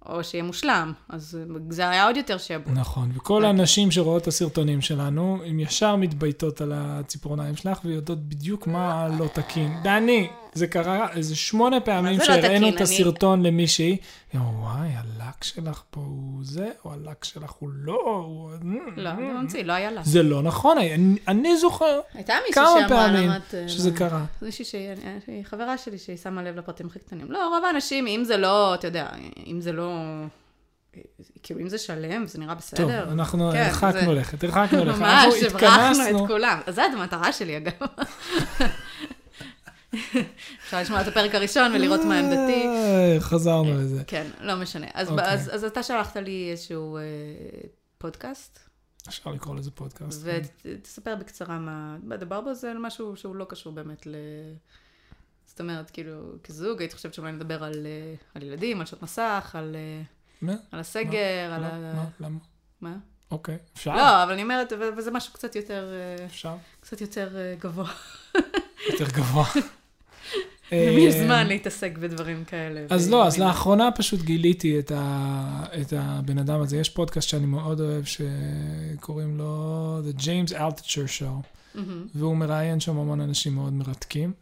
או 0.10 0.24
שיהיה 0.24 0.44
מושלם. 0.44 0.94
אז 1.10 1.38
זה 1.70 1.90
היה 1.90 2.06
עוד 2.06 2.18
יותר 2.18 2.38
שעבוד. 2.38 2.78
נכון, 2.78 3.12
וכל 3.16 3.46
הנשים 3.46 3.92
שרואות 3.92 4.22
את 4.22 4.28
הסרטונים 4.28 4.82
שלנו, 4.82 5.40
הן 5.46 5.60
ישר 5.60 5.96
מתבייתות 5.96 6.62
על 6.62 6.72
הציפורניים 6.76 7.56
שלך 7.56 7.80
ויודעות 7.86 8.20
בדיוק 8.20 8.68
מה 8.68 9.08
לא 9.20 9.28
תקין. 9.34 9.74
דני, 9.84 10.28
זה 10.54 10.68
קרה 10.68 11.08
איזה 11.12 11.36
שמונה 11.36 11.80
פעמים 11.80 12.20
לא 12.20 12.26
שהראינו? 12.26 12.70
את 12.70 12.82
הסרטון 12.82 13.44
למישהי, 13.44 13.98
היא 14.34 14.42
אמרה, 14.42 14.52
וואי, 14.52 14.90
הלק 14.96 15.44
שלך 15.44 15.82
פה 15.90 16.02
הוא 16.02 16.40
זה, 16.42 16.70
או 16.86 16.94
הלק 16.94 17.24
שלך 17.24 17.52
הוא 17.52 17.70
לא, 17.74 18.24
הוא... 18.28 18.52
לא, 18.96 19.16
זה 19.16 19.22
ממציא, 19.22 19.64
לא 19.64 19.74
היה 19.74 19.92
לה. 19.92 20.02
זה 20.04 20.24
לא 20.24 20.42
נכון, 20.42 20.78
אני, 20.78 21.16
אני 21.28 21.58
זוכר 21.58 22.00
כמה 22.54 22.70
פעמים. 22.90 23.32
אה, 23.32 23.68
שזה 23.68 23.90
לא- 23.90 23.96
קרה. 23.96 24.26
מישהי 24.42 24.66
שהיא 24.66 24.90
שהיא 25.26 25.44
חברה 25.44 25.78
שלי, 25.78 25.98
שהיא 25.98 26.18
שמה 26.18 26.44
לב 26.44 26.58
לפרטים 26.58 26.88
הכי 26.88 27.00
קטנים. 27.00 27.32
לא, 27.32 27.56
רוב 27.56 27.66
האנשים, 27.66 28.08
אם 28.08 28.24
זה 28.24 28.38
לא, 28.38 28.74
אתה 28.76 28.88
יודע, 28.88 29.08
אם 29.48 29.62
זה 29.62 29.72
לא... 29.72 29.97
כאילו, 31.44 31.60
אם 31.60 31.70
זה 31.70 31.78
שלם, 31.78 32.24
וזה 32.24 32.40
נראה 32.40 32.54
טוב, 32.54 32.58
בסדר. 32.62 33.12
אנחנו 33.12 33.52
כן, 33.52 33.58
הרחקנו 33.58 34.00
זה- 34.00 34.12
לכת, 34.14 34.44
הרחקנו 34.44 34.86
לכת. 34.86 35.00
ממש, 35.02 35.44
אנחנו 35.44 35.60
הברחנו. 35.60 36.24
את 36.24 36.28
כולם. 36.28 36.60
אז 36.66 36.76
זו 36.76 36.82
המטרה 36.82 37.34
שלי, 37.34 37.58
אגב. 37.58 37.72
אפשר 40.64 40.82
לשמוע 40.82 41.02
את 41.02 41.08
הפרק 41.08 41.36
הראשון 41.36 41.72
ולראות 41.76 42.02
מה 42.02 42.20
עמדתי. 42.20 42.66
אה, 42.66 43.18
חזרנו 43.20 43.74
לזה. 43.82 44.04
כן, 44.08 44.28
לא 44.42 44.56
משנה. 44.56 44.88
אז, 44.94 45.10
אוקיי. 45.10 45.26
אז, 45.26 45.56
אז 45.56 45.64
אתה 45.64 45.84
שלחת 45.84 46.18
לי 46.18 46.52
איזשהו 46.52 46.98
אה, 46.98 47.02
פודקאסט, 47.98 48.60
אפשר 49.08 49.32
לקרוא 49.32 49.56
לזה 49.56 49.72
פודקאסט. 49.72 50.22
ותספר 50.66 51.16
בקצרה 51.16 51.60
מה... 51.60 51.98
מדובר 52.04 52.42
בו 52.42 52.54
זה 52.54 52.72
על 52.72 52.78
משהו 52.78 53.16
שהוא 53.16 53.36
לא 53.36 53.46
קשור 53.50 53.74
באמת 53.74 54.08
ל... 54.08 54.16
זאת 55.58 55.62
אומרת, 55.62 55.92
כאילו, 55.92 56.12
כזוג, 56.44 56.80
הייתי 56.80 56.96
חושבת 56.96 57.14
שאולי 57.14 57.32
נדבר 57.32 57.64
על, 57.64 57.74
אה, 57.86 58.16
על 58.36 58.44
ילדים, 58.44 58.80
על 58.80 58.86
שעות 58.86 59.04
מסך, 59.04 59.52
על, 59.54 59.76
אה, 59.76 60.02
מה? 60.42 60.54
על 60.72 60.80
הסגר, 60.80 61.52
על 61.54 61.62
מה? 61.62 61.68
ה... 61.68 61.94
מה? 61.94 62.06
למה? 62.20 62.38
מה? 62.82 62.96
אוקיי, 63.32 63.58
אפשר? 63.76 63.96
לא, 63.96 64.24
אבל 64.24 64.32
אני 64.32 64.44
אומרת, 64.44 64.74
וזה 64.98 65.12
משהו 65.12 65.34
קצת 65.34 65.56
יותר, 65.56 65.94
אה, 65.94 66.26
אפשר. 66.26 66.56
קצת 66.80 67.02
יותר 67.02 67.30
גבוה. 67.60 67.92
יותר 68.92 69.06
גבוה. 69.14 69.46
למי 70.72 71.02
יש 71.02 71.16
זמן 71.16 71.48
להתעסק 71.48 71.98
בדברים 71.98 72.46
כאלה? 72.46 72.86
אז 72.90 73.12
לא, 73.12 73.28
אז. 73.28 73.38
לאחרונה 73.38 73.92
פשוט 73.92 74.22
גיליתי 74.22 74.80
את, 74.80 74.92
ה, 74.96 75.64
את 75.82 75.94
הבן 75.98 76.38
אדם 76.38 76.62
הזה. 76.62 76.78
יש 76.78 76.90
פודקאסט 76.90 77.30
שאני 77.30 77.46
מאוד 77.46 77.80
אוהב, 77.80 78.04
שקוראים 78.06 79.38
לו 79.38 80.02
The 80.10 80.22
James 80.22 80.54
Altucher 80.54 81.22
Show. 81.22 81.80
והוא 82.16 82.36
מראיין 82.38 82.80
שם 82.80 82.98
המון 82.98 83.22
אנשים 83.22 83.56
מאוד 83.56 83.74
מרתקים. 83.74 84.34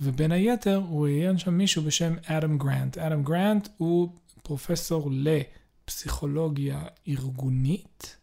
ובין 0.00 0.32
היתר, 0.32 0.82
הוא 0.88 1.04
ראיין 1.04 1.38
שם 1.38 1.54
מישהו 1.54 1.82
בשם 1.82 2.14
אדם 2.26 2.58
גרנט. 2.58 2.98
אדם 2.98 3.22
גרנט 3.22 3.68
הוא 3.76 4.08
פרופסור 4.42 5.10
לפסיכולוגיה 5.12 6.82
ארגונית. 7.08 8.16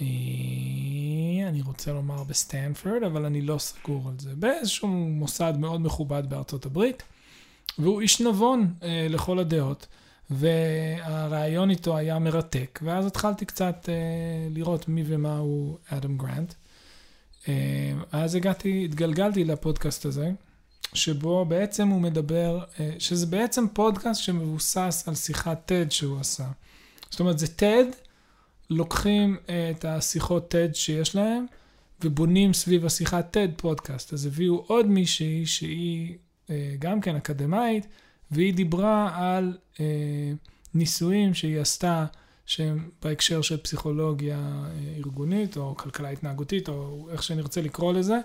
אה, 0.00 0.06
אני 1.48 1.62
רוצה 1.62 1.92
לומר 1.92 2.24
בסטנפורד, 2.24 3.02
אבל 3.02 3.24
אני 3.24 3.42
לא 3.42 3.58
סגור 3.58 4.08
על 4.08 4.14
זה. 4.18 4.34
באיזשהו 4.36 4.88
מוסד 4.88 5.54
מאוד 5.58 5.80
מכובד 5.80 6.22
בארצות 6.28 6.66
הברית, 6.66 7.02
והוא 7.78 8.00
איש 8.00 8.20
נבון 8.20 8.74
אה, 8.82 9.06
לכל 9.10 9.38
הדעות, 9.38 9.86
והרעיון 10.30 11.70
איתו 11.70 11.96
היה 11.96 12.18
מרתק, 12.18 12.80
ואז 12.82 13.06
התחלתי 13.06 13.44
קצת 13.44 13.88
אה, 13.88 13.94
לראות 14.50 14.88
מי 14.88 15.04
ומה 15.06 15.38
הוא 15.38 15.78
אדם 15.88 16.18
גרנט. 16.18 16.54
אה, 17.48 17.92
אז 18.12 18.34
הגעתי, 18.34 18.84
התגלגלתי 18.84 19.44
לפודקאסט 19.44 20.04
הזה, 20.04 20.30
שבו 20.94 21.44
בעצם 21.44 21.88
הוא 21.88 22.00
מדבר, 22.00 22.64
אה, 22.80 22.90
שזה 22.98 23.26
בעצם 23.26 23.64
פודקאסט 23.72 24.22
שמבוסס 24.22 25.04
על 25.06 25.14
שיחת 25.14 25.72
TED 25.72 25.90
שהוא 25.90 26.20
עשה. 26.20 26.46
זאת 27.10 27.20
אומרת, 27.20 27.38
זה 27.38 27.46
TED, 27.46 27.94
לוקחים 28.70 29.36
אה, 29.48 29.70
את 29.70 29.84
השיחות 29.84 30.54
TED 30.54 30.74
שיש 30.74 31.14
להם, 31.14 31.46
ובונים 32.04 32.52
סביב 32.52 32.86
השיחת 32.86 33.36
TED 33.36 33.50
פודקאסט. 33.56 34.12
אז 34.12 34.26
הביאו 34.26 34.64
עוד 34.66 34.86
מישהי 34.86 35.46
שהיא 35.46 36.16
אה, 36.50 36.74
גם 36.78 37.00
כן 37.00 37.16
אקדמאית, 37.16 37.86
והיא 38.30 38.54
דיברה 38.54 39.10
על 39.14 39.58
ניסויים 40.74 41.34
שהיא 41.34 41.60
עשתה, 41.60 42.06
שהם 42.46 42.90
בהקשר 43.02 43.42
של 43.42 43.56
פסיכולוגיה 43.56 44.64
ארגונית, 44.96 45.56
או 45.56 45.76
כלכלה 45.76 46.08
התנהגותית, 46.08 46.68
או 46.68 47.08
איך 47.12 47.22
שנרצה 47.22 47.60
לקרוא 47.60 47.92
לזה. 47.92 48.18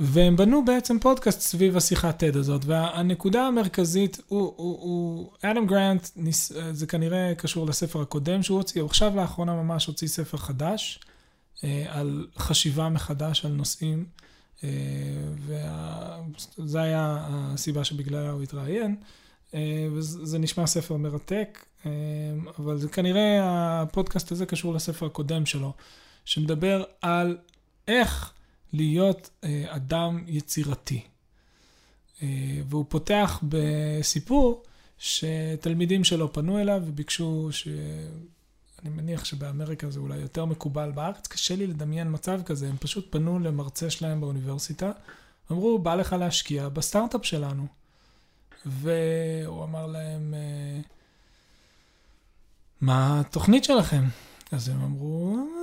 אה, 0.00 0.06
והם 0.06 0.36
בנו 0.36 0.64
בעצם 0.64 0.98
פודקאסט 0.98 1.40
סביב 1.40 1.76
השיחת 1.76 2.22
TED 2.22 2.38
הזאת, 2.38 2.64
והנקודה 2.64 3.46
המרכזית 3.46 4.20
הוא, 4.28 4.40
הוא, 4.40 4.78
הוא 4.80 5.30
אדם 5.42 5.66
גרנט, 5.66 6.08
ניס, 6.16 6.52
זה 6.72 6.86
כנראה 6.86 7.34
קשור 7.34 7.66
לספר 7.66 8.00
הקודם 8.00 8.42
שהוא 8.42 8.58
הוציא, 8.58 8.80
הוא 8.80 8.88
עכשיו 8.88 9.16
לאחרונה 9.16 9.54
ממש 9.54 9.86
הוציא 9.86 10.08
ספר 10.08 10.36
חדש, 10.36 11.00
אה, 11.64 11.84
על 11.88 12.26
חשיבה 12.38 12.88
מחדש 12.88 13.44
על 13.44 13.52
נושאים, 13.52 14.04
אה, 14.64 14.68
וזה 16.58 16.80
היה 16.82 17.26
הסיבה 17.28 17.84
שבגללה 17.84 18.30
הוא 18.30 18.42
התראיין, 18.42 18.96
אה, 19.54 19.88
וזה 19.92 20.38
נשמע 20.38 20.66
ספר 20.66 20.96
מרתק, 20.96 21.64
אה, 21.86 21.90
אבל 22.58 22.78
זה 22.78 22.88
כנראה 22.88 23.38
הפודקאסט 23.82 24.32
הזה 24.32 24.46
קשור 24.46 24.74
לספר 24.74 25.06
הקודם 25.06 25.46
שלו, 25.46 25.72
שמדבר 26.24 26.84
על 27.02 27.36
איך 27.88 28.32
להיות 28.72 29.30
אה, 29.44 29.64
אדם 29.68 30.24
יצירתי. 30.26 31.02
אה, 32.22 32.28
והוא 32.68 32.84
פותח 32.88 33.40
בסיפור 33.48 34.62
שתלמידים 34.98 36.04
שלו 36.04 36.32
פנו 36.32 36.58
אליו 36.58 36.82
וביקשו 36.86 37.48
ש... 37.52 37.68
אני 38.82 38.90
מניח 38.90 39.24
שבאמריקה 39.24 39.90
זה 39.90 40.00
אולי 40.00 40.18
יותר 40.18 40.44
מקובל 40.44 40.90
בארץ, 40.90 41.26
קשה 41.26 41.56
לי 41.56 41.66
לדמיין 41.66 42.08
מצב 42.12 42.42
כזה, 42.42 42.68
הם 42.68 42.76
פשוט 42.76 43.12
פנו 43.12 43.38
למרצה 43.38 43.90
שלהם 43.90 44.20
באוניברסיטה, 44.20 44.92
אמרו, 45.52 45.78
בא 45.78 45.94
לך 45.94 46.12
להשקיע 46.12 46.68
בסטארט-אפ 46.68 47.24
שלנו. 47.26 47.66
והוא 48.66 49.64
אמר 49.64 49.86
להם, 49.86 50.34
אה, 50.34 50.80
מה 52.80 53.20
התוכנית 53.20 53.64
שלכם? 53.64 54.04
אז 54.52 54.68
הם 54.68 54.82
אמרו, 54.82 55.36
"אה, 55.36 55.59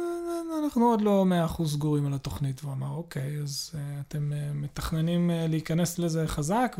אנחנו 0.64 0.86
עוד 0.86 1.02
לא 1.02 1.26
מאה 1.26 1.46
אחוז 1.46 1.74
סגורים 1.74 2.06
על 2.06 2.14
התוכנית. 2.14 2.64
והוא 2.64 2.74
אמר, 2.74 2.96
אוקיי, 2.96 3.40
אז 3.44 3.72
אה, 3.74 3.78
אתם 4.08 4.32
אה, 4.32 4.54
מתכננים 4.54 5.30
אה, 5.30 5.50
להיכנס 5.50 6.00
לזה 6.00 6.28
חזק, 6.28 6.78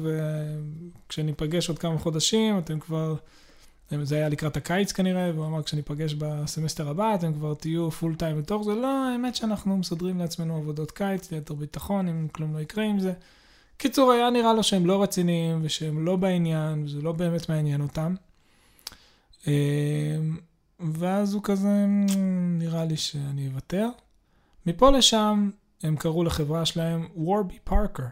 וכשניפגש 1.06 1.70
עוד 1.70 1.80
כמה 1.80 1.98
חודשים, 1.98 2.58
אתם 2.58 2.80
כבר 2.80 3.16
זה 4.04 4.16
היה 4.16 4.30
לקראת 4.30 4.58
הקיץ 4.58 4.92
כנראה, 4.92 5.32
והוא 5.34 5.46
אמר, 5.46 5.64
כשניפגש 5.64 6.14
בסמסטר 6.14 6.90
הבא, 6.90 7.16
אתם 7.16 7.34
כבר 7.34 7.54
תהיו 7.54 7.92
full 7.92 8.16
time 8.16 8.38
בתוך 8.38 8.64
זה. 8.64 8.76
לא, 8.76 8.88
האמת 8.88 9.36
שאנחנו 9.36 9.78
מסדרים 9.78 10.20
לעצמנו 10.20 10.58
עבודות 10.58 10.92
קיץ, 10.92 11.32
ליתר 11.32 11.54
ביטחון, 11.54 12.08
אם 12.08 12.28
כלום 12.32 12.54
לא 12.54 12.60
יקרה 12.60 12.84
עם 12.84 13.00
זה. 13.00 13.14
קיצור, 13.78 14.12
היה 14.12 14.30
נראה 14.30 14.54
לו 14.54 14.64
שהם 14.64 14.86
לא 14.86 15.04
רציניים, 15.04 15.60
ושהם 15.64 16.06
לא 16.06 16.16
בעניין, 16.16 16.84
וזה 16.84 17.02
לא 17.02 17.12
באמת 17.12 17.50
מעניין 17.50 17.82
אותם. 17.82 18.16
אמ, 20.82 20.92
ואז 20.94 21.34
הוא 21.34 21.44
כזה, 21.44 21.86
נראה 22.60 22.86
לי 22.86 22.98
שאני 22.98 23.48
אוותר. 23.48 23.90
מפה 24.66 24.90
לשם, 24.90 25.50
הם 25.84 25.96
קראו 25.96 26.24
לחברה 26.24 26.66
שלהם 26.66 27.08
וורבי 27.16 27.60
פארקר. 27.64 28.04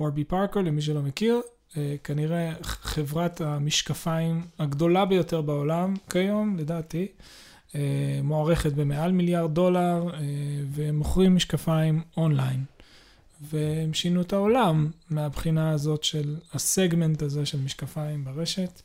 וורבי 0.00 0.24
פארקר, 0.24 0.60
למי 0.60 0.82
שלא 0.82 1.02
מכיר, 1.02 1.40
אה, 1.76 1.96
כנראה 2.04 2.52
חברת 2.62 3.40
המשקפיים 3.40 4.46
הגדולה 4.58 5.04
ביותר 5.04 5.42
בעולם 5.42 5.94
כיום, 6.10 6.56
לדעתי. 6.56 7.08
אה, 7.74 8.20
מוערכת 8.22 8.72
במעל 8.72 9.12
מיליארד 9.12 9.54
דולר, 9.54 10.14
אה, 10.14 10.20
והם 10.70 10.98
מוכרים 10.98 11.36
משקפיים 11.36 12.02
אונליין. 12.16 12.64
והם 13.40 13.94
שינו 13.94 14.20
את 14.20 14.32
העולם 14.32 14.90
מהבחינה 15.10 15.70
הזאת 15.70 16.04
של 16.04 16.36
הסגמנט 16.54 17.22
הזה 17.22 17.46
של 17.46 17.60
משקפיים 17.60 18.24
ברשת. 18.24 18.82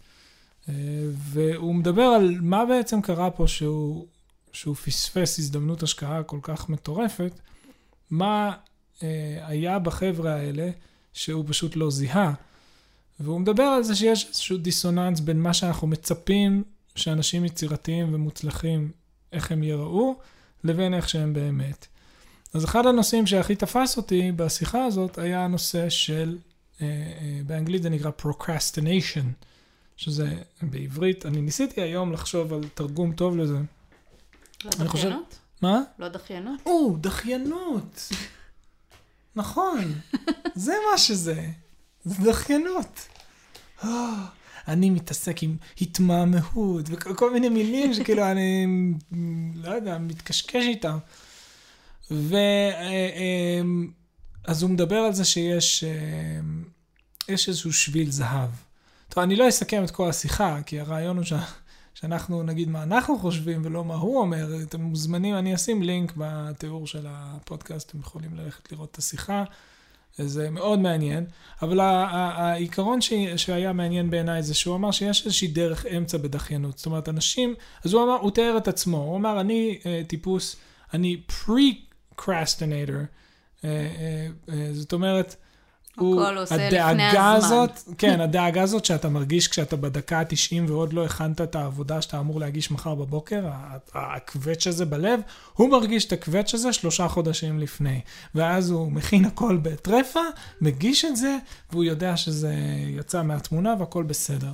והוא 1.14 1.76
מדבר 1.76 2.02
על 2.02 2.38
מה 2.42 2.66
בעצם 2.66 3.02
קרה 3.02 3.32
פה 3.32 3.48
שהוא, 3.48 4.06
שהוא 4.54 4.76
פספס 4.76 5.40
הזדמנות 5.40 5.84
השקעה 5.84 6.24
כל 6.24 6.40
כך 6.42 6.70
מטורפת, 6.70 7.40
מה 8.10 8.52
היה 9.42 9.80
בחבר'ה 9.80 10.34
האלה 10.34 10.70
שהוא 11.14 11.46
פשוט 11.48 11.76
לא 11.76 11.92
זיהה. 11.92 12.34
והוא 13.20 13.40
מדבר 13.40 13.64
על 13.64 13.84
זה 13.84 13.96
שיש 13.96 14.26
איזשהו 14.26 14.58
דיסוננס 14.58 15.20
בין 15.20 15.42
מה 15.42 15.54
שאנחנו 15.54 15.88
מצפים 15.88 16.64
שאנשים 16.96 17.46
יצירתיים 17.46 18.14
ומוצלחים, 18.14 18.92
איך 19.32 19.52
הם 19.52 19.64
ייראו, 19.64 20.16
לבין 20.64 20.94
איך 20.94 21.10
שהם 21.10 21.34
באמת. 21.34 21.88
אז 22.54 22.66
אחד 22.66 22.86
הנושאים 22.86 23.28
שהכי 23.28 23.56
תפס 23.56 23.98
אותי 23.98 24.32
בשיחה 24.32 24.86
הזאת 24.86 25.18
היה 25.18 25.46
הנושא 25.46 25.90
של, 25.90 26.38
אה, 26.82 26.88
אה, 26.88 27.42
באנגלית 27.46 27.84
זה 27.84 27.90
נקרא 27.90 28.12
procrastination, 28.22 29.46
שזה 30.02 30.36
בעברית, 30.62 31.26
אני 31.26 31.42
ניסיתי 31.42 31.82
היום 31.82 32.14
לחשוב 32.14 32.54
על 32.54 32.62
תרגום 32.74 33.14
טוב 33.14 33.38
לזה. 33.38 33.58
לא 34.66 34.70
דחיינות? 34.70 34.90
חושב... 34.92 35.12
מה? 35.62 35.82
לא 36.00 36.08
דחיינות? 36.08 36.60
או, 36.66 36.98
דחיינות. 37.02 38.10
נכון, 39.36 39.94
זה 40.56 40.74
מה 40.92 40.98
שזה. 40.98 41.48
זה 42.04 42.32
דחיינות. 42.32 43.08
אני 44.68 44.90
מתעסק 44.90 45.44
עם 45.44 45.58
התמהמהות 45.82 46.86
וכל 46.90 47.34
מיני 47.34 47.50
מילים 47.50 47.94
שכאילו 47.94 48.32
אני, 48.32 48.68
לא 49.56 49.70
יודע, 49.70 49.98
מתקשקש 49.98 50.66
איתם. 50.66 50.98
ואז 52.12 52.34
אה, 54.48 54.62
הוא 54.62 54.70
מדבר 54.70 54.98
על 54.98 55.14
זה 55.14 55.26
שיש 55.26 55.84
אה, 55.84 56.40
יש 57.30 57.50
איזשהו 57.50 57.74
שביל 57.74 58.12
זהב. 58.12 58.50
טוב, 59.14 59.24
אני 59.24 59.36
לא 59.36 59.50
אסכם 59.50 59.84
את 59.84 59.92
כל 59.92 60.10
השיחה, 60.10 60.60
כי 60.66 60.80
הרעיון 60.80 61.18
הוא 61.18 61.26
ש... 61.26 61.34
שאנחנו 61.94 62.44
נגיד 62.44 62.70
מה 62.70 62.84
אנחנו 62.84 63.20
חושבים 63.20 63.62
ולא 63.66 63.86
מה 63.86 63.96
הוא 63.96 64.20
אומר. 64.20 64.48
אתם 64.64 64.82
מוזמנים, 64.82 65.36
אני 65.36 65.56
אשים 65.56 65.84
לינק 65.84 66.14
בתיאור 66.18 66.88
של 66.88 67.06
הפודקאסט, 67.10 67.90
אתם 67.90 68.00
יכולים 68.00 68.36
ללכת 68.36 68.72
לראות 68.72 68.92
את 68.92 68.98
השיחה. 68.98 69.44
זה 70.18 70.50
מאוד 70.50 70.80
מעניין, 70.80 71.26
אבל 71.62 71.80
העיקרון 71.80 73.00
שהיה 73.36 73.74
מעניין 73.74 74.10
בעיניי 74.10 74.44
זה 74.44 74.54
שהוא 74.54 74.76
אמר 74.76 74.92
שיש 74.92 75.26
איזושהי 75.26 75.48
דרך 75.48 75.86
אמצע 75.86 76.18
בדחיינות. 76.18 76.78
זאת 76.78 76.86
אומרת, 76.86 77.10
אנשים, 77.10 77.56
אז 77.86 77.94
הוא 77.94 78.04
אמר, 78.04 78.16
הוא 78.16 78.32
תיאר 78.32 78.58
את 78.58 78.68
עצמו, 78.68 78.98
הוא 78.98 79.18
אמר, 79.18 79.42
אני 79.42 79.80
uh, 79.82 80.08
טיפוס, 80.08 80.56
אני 80.94 81.22
pre-crastinator, 81.30 82.22
uh, 83.58 83.62
uh, 83.62 83.66
uh, 84.48 84.52
זאת 84.72 84.94
אומרת, 84.94 85.36
הוא, 85.98 86.24
הכל 86.24 86.38
עושה 86.38 86.56
לפני 86.56 87.04
הזמן. 87.04 87.36
הזאת, 87.36 87.72
כן, 87.98 88.22
הדאגה 88.22 88.62
הזאת 88.62 88.86
שאתה 88.86 89.10
מרגיש 89.10 89.48
כשאתה 89.48 89.76
בדקה 89.76 90.20
ה-90 90.20 90.56
ועוד 90.68 90.94
לא 90.94 91.06
הכנת 91.06 91.42
את 91.42 91.56
העבודה 91.56 92.02
שאתה 92.02 92.20
אמור 92.20 92.40
להגיש 92.40 92.72
מחר 92.72 92.96
בבוקר, 92.96 93.46
הקווץ' 93.94 94.68
הזה 94.68 94.86
בלב, 94.86 95.20
הוא 95.54 95.70
מרגיש 95.70 96.06
את 96.06 96.12
הקווץ' 96.12 96.54
הזה 96.54 96.74
שלושה 96.74 97.08
חודשים 97.08 97.60
לפני. 97.60 98.02
ואז 98.36 98.70
הוא 98.70 98.92
מכין 98.92 99.26
הכל 99.26 99.58
בטרפה, 99.58 100.20
מגיש 100.62 101.06
את 101.06 101.16
זה, 101.16 101.38
והוא 101.72 101.84
יודע 101.84 102.18
שזה 102.18 102.54
יצא 102.88 103.24
מהתמונה 103.24 103.76
והכל 103.80 104.04
בסדר. 104.04 104.52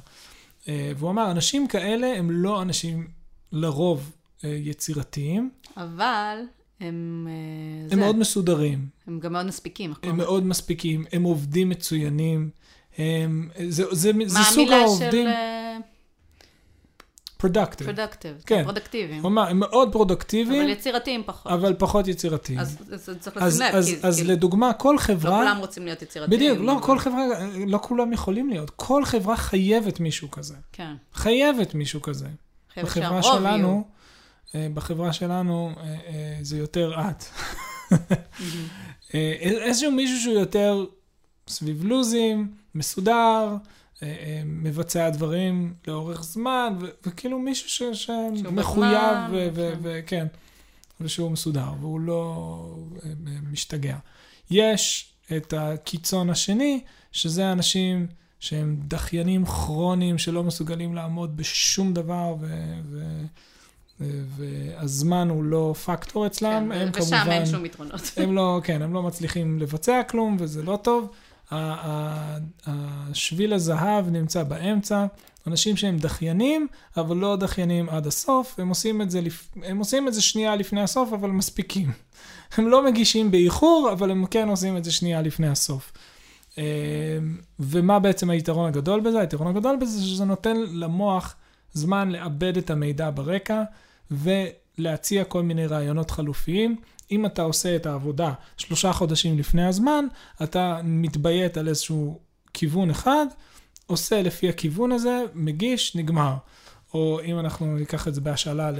אה, 0.68 0.92
והוא 0.98 1.10
אמר, 1.10 1.32
אנשים 1.32 1.68
כאלה 1.68 2.08
הם 2.18 2.32
לא 2.32 2.62
אנשים 2.62 3.08
לרוב 3.52 4.12
אה, 4.44 4.50
יצירתיים. 4.50 5.50
אבל 5.78 6.38
הם... 6.80 7.28
אה, 7.30 7.84
הם 7.84 7.90
זה. 7.90 7.96
מאוד 7.96 8.16
מסודרים. 8.16 8.88
הם 9.08 9.20
גם 9.20 9.34
מאוד 9.34 9.46
מספיקים. 9.46 9.94
הם 10.04 10.18
מאוד 10.18 10.46
מספיקים, 10.46 11.06
הם 11.12 11.24
עובדים 11.24 11.70
מצוינים. 11.70 12.50
הם, 12.98 13.50
זה, 13.68 13.84
זה, 13.92 14.12
זה 14.26 14.40
סוג 14.44 14.70
העובדים... 14.72 15.26
מה 15.26 15.32
המילה 15.32 15.80
של... 15.80 15.88
פרודקטיב. 17.38 17.88
פרודקטיב, 17.88 18.44
כן. 18.46 18.64
פרודקטיביים. 18.64 19.26
אמר, 19.26 19.48
הם 19.50 19.60
מאוד 19.60 19.92
פרודקטיביים. 19.92 20.62
אבל 20.62 20.72
יצירתיים 20.72 21.24
פחות. 21.26 21.52
אבל 21.52 21.74
פחות 21.78 22.08
יצירתיים. 22.08 22.60
אז, 22.60 22.78
אז 22.92 23.10
צריך 23.20 23.38
לשים 23.38 23.62
לב, 23.62 23.76
אז, 23.76 23.86
כי... 23.86 24.08
אז 24.08 24.16
כאילו, 24.16 24.34
לדוגמה, 24.34 24.74
כל 24.74 24.98
חברה... 24.98 25.40
לא 25.40 25.46
כולם 25.46 25.58
רוצים 25.58 25.86
להיות 25.86 26.02
יצירתיים. 26.02 26.40
בדיוק, 26.40 26.60
לא. 26.60 26.80
כל 26.82 27.00
חברה, 27.00 27.24
לא 27.68 27.80
כולם 27.82 28.14
יכולים 28.14 28.50
להיות. 28.50 28.70
כל 28.76 29.06
חברה 29.06 29.38
חייבת 29.38 30.00
מישהו 30.00 30.32
כזה. 30.32 30.56
כן. 30.72 30.94
חייבת 31.14 31.76
מישהו 31.76 32.02
כזה. 32.02 32.28
חייבת 32.74 32.92
שהרוב 32.94 33.22
שלנו, 33.22 33.48
יהיו. 33.48 33.68
אה, 33.68 33.97
בחברה 34.56 35.14
שלנו 35.14 35.72
אה, 35.78 35.84
אה, 35.84 36.38
זה 36.42 36.58
יותר 36.58 36.94
את. 37.00 37.24
איזשהו 39.14 39.92
מישהו 39.92 40.20
שהוא 40.20 40.34
יותר 40.34 40.86
סביב 41.48 41.84
לוזים, 41.84 42.52
מסודר, 42.76 43.56
מבצע 44.46 45.10
דברים 45.10 45.74
לאורך 45.88 46.24
זמן, 46.24 46.74
וכאילו 47.06 47.40
מישהו 47.40 47.70
שמחויב, 47.70 49.18
וכן, 49.82 50.28
ושהוא 51.02 51.32
מסודר, 51.32 51.72
והוא 51.80 52.00
לא 52.00 52.76
משתגע. 53.52 53.98
יש 54.52 55.14
את 55.38 55.54
הקיצון 55.58 56.30
השני, 56.30 56.82
שזה 57.12 57.52
אנשים 57.52 58.08
שהם 58.40 58.78
דחיינים 58.88 59.46
כרוניים 59.46 60.18
שלא 60.18 60.44
מסוגלים 60.44 60.96
לעמוד 60.96 61.38
בשום 61.38 61.94
דבר, 61.94 62.36
ו... 62.40 62.48
והזמן 64.00 65.30
הוא 65.30 65.44
לא 65.44 65.74
פקטור 65.86 66.28
אצלם, 66.28 66.72
כן, 66.72 66.82
הם 66.82 66.90
ושם 66.90 66.92
כמובן... 66.92 67.18
ושם 67.22 67.32
אין 67.32 67.46
שום 67.46 67.66
יתרונות. 67.66 68.02
הם 68.18 68.36
לא, 68.36 68.62
כן, 68.64 68.82
הם 68.82 68.94
לא 68.94 69.04
מצליחים 69.04 69.60
לבצע 69.60 70.02
כלום, 70.04 70.38
וזה 70.40 70.64
לא 70.64 70.80
טוב. 70.82 71.10
השביל 72.66 73.54
הזהב 73.54 74.10
נמצא 74.10 74.44
באמצע, 74.44 75.06
אנשים 75.48 75.78
שהם 75.78 75.98
דחיינים, 75.98 76.68
אבל 76.98 77.18
לא 77.18 77.36
דחיינים 77.36 77.90
עד 77.90 78.08
הסוף, 78.08 78.60
הם 78.60 78.70
עושים 78.70 79.02
את 79.02 79.12
זה, 79.12 79.22
לפ... 79.22 79.48
הם 79.64 79.78
עושים 79.78 80.08
את 80.08 80.14
זה 80.14 80.22
שנייה 80.22 80.56
לפני 80.56 80.82
הסוף, 80.82 81.14
אבל 81.14 81.30
מספיקים. 81.30 81.92
הם 82.58 82.68
לא 82.68 82.86
מגישים 82.86 83.32
באיחור, 83.32 83.90
אבל 83.92 84.12
הם 84.12 84.26
כן 84.26 84.50
עושים 84.50 84.78
את 84.78 84.84
זה 84.84 84.92
שנייה 84.92 85.22
לפני 85.22 85.48
הסוף. 85.48 85.92
אה, 86.58 86.64
ומה 87.60 88.00
בעצם 88.00 88.30
היתרון 88.30 88.68
הגדול 88.68 89.00
בזה? 89.00 89.20
היתרון 89.20 89.48
הגדול 89.48 89.76
בזה 89.82 90.02
שזה 90.02 90.26
נותן 90.26 90.58
למוח 90.58 91.36
זמן 91.74 92.10
לעבד 92.10 92.58
את 92.58 92.70
המידע 92.70 93.10
ברקע, 93.14 93.64
ולהציע 94.12 95.24
כל 95.24 95.44
מיני 95.44 95.68
רעיונות 95.68 96.12
חלופיים. 96.12 96.76
אם 97.12 97.26
אתה 97.26 97.42
עושה 97.42 97.76
את 97.76 97.86
העבודה 97.86 98.34
שלושה 98.58 98.94
חודשים 98.94 99.38
לפני 99.38 99.66
הזמן, 99.66 100.06
אתה 100.44 100.80
מתביית 100.84 101.58
על 101.58 101.68
איזשהו 101.68 102.20
כיוון 102.54 102.90
אחד, 102.90 103.26
עושה 103.86 104.22
לפי 104.22 104.50
הכיוון 104.50 104.92
הזה, 104.92 105.24
מגיש, 105.34 105.96
נגמר. 105.96 106.36
או 106.94 107.20
אם 107.26 107.40
אנחנו 107.40 107.78
ניקח 107.78 108.08
את 108.08 108.14
זה 108.16 108.22
בהשאלה 108.22 108.72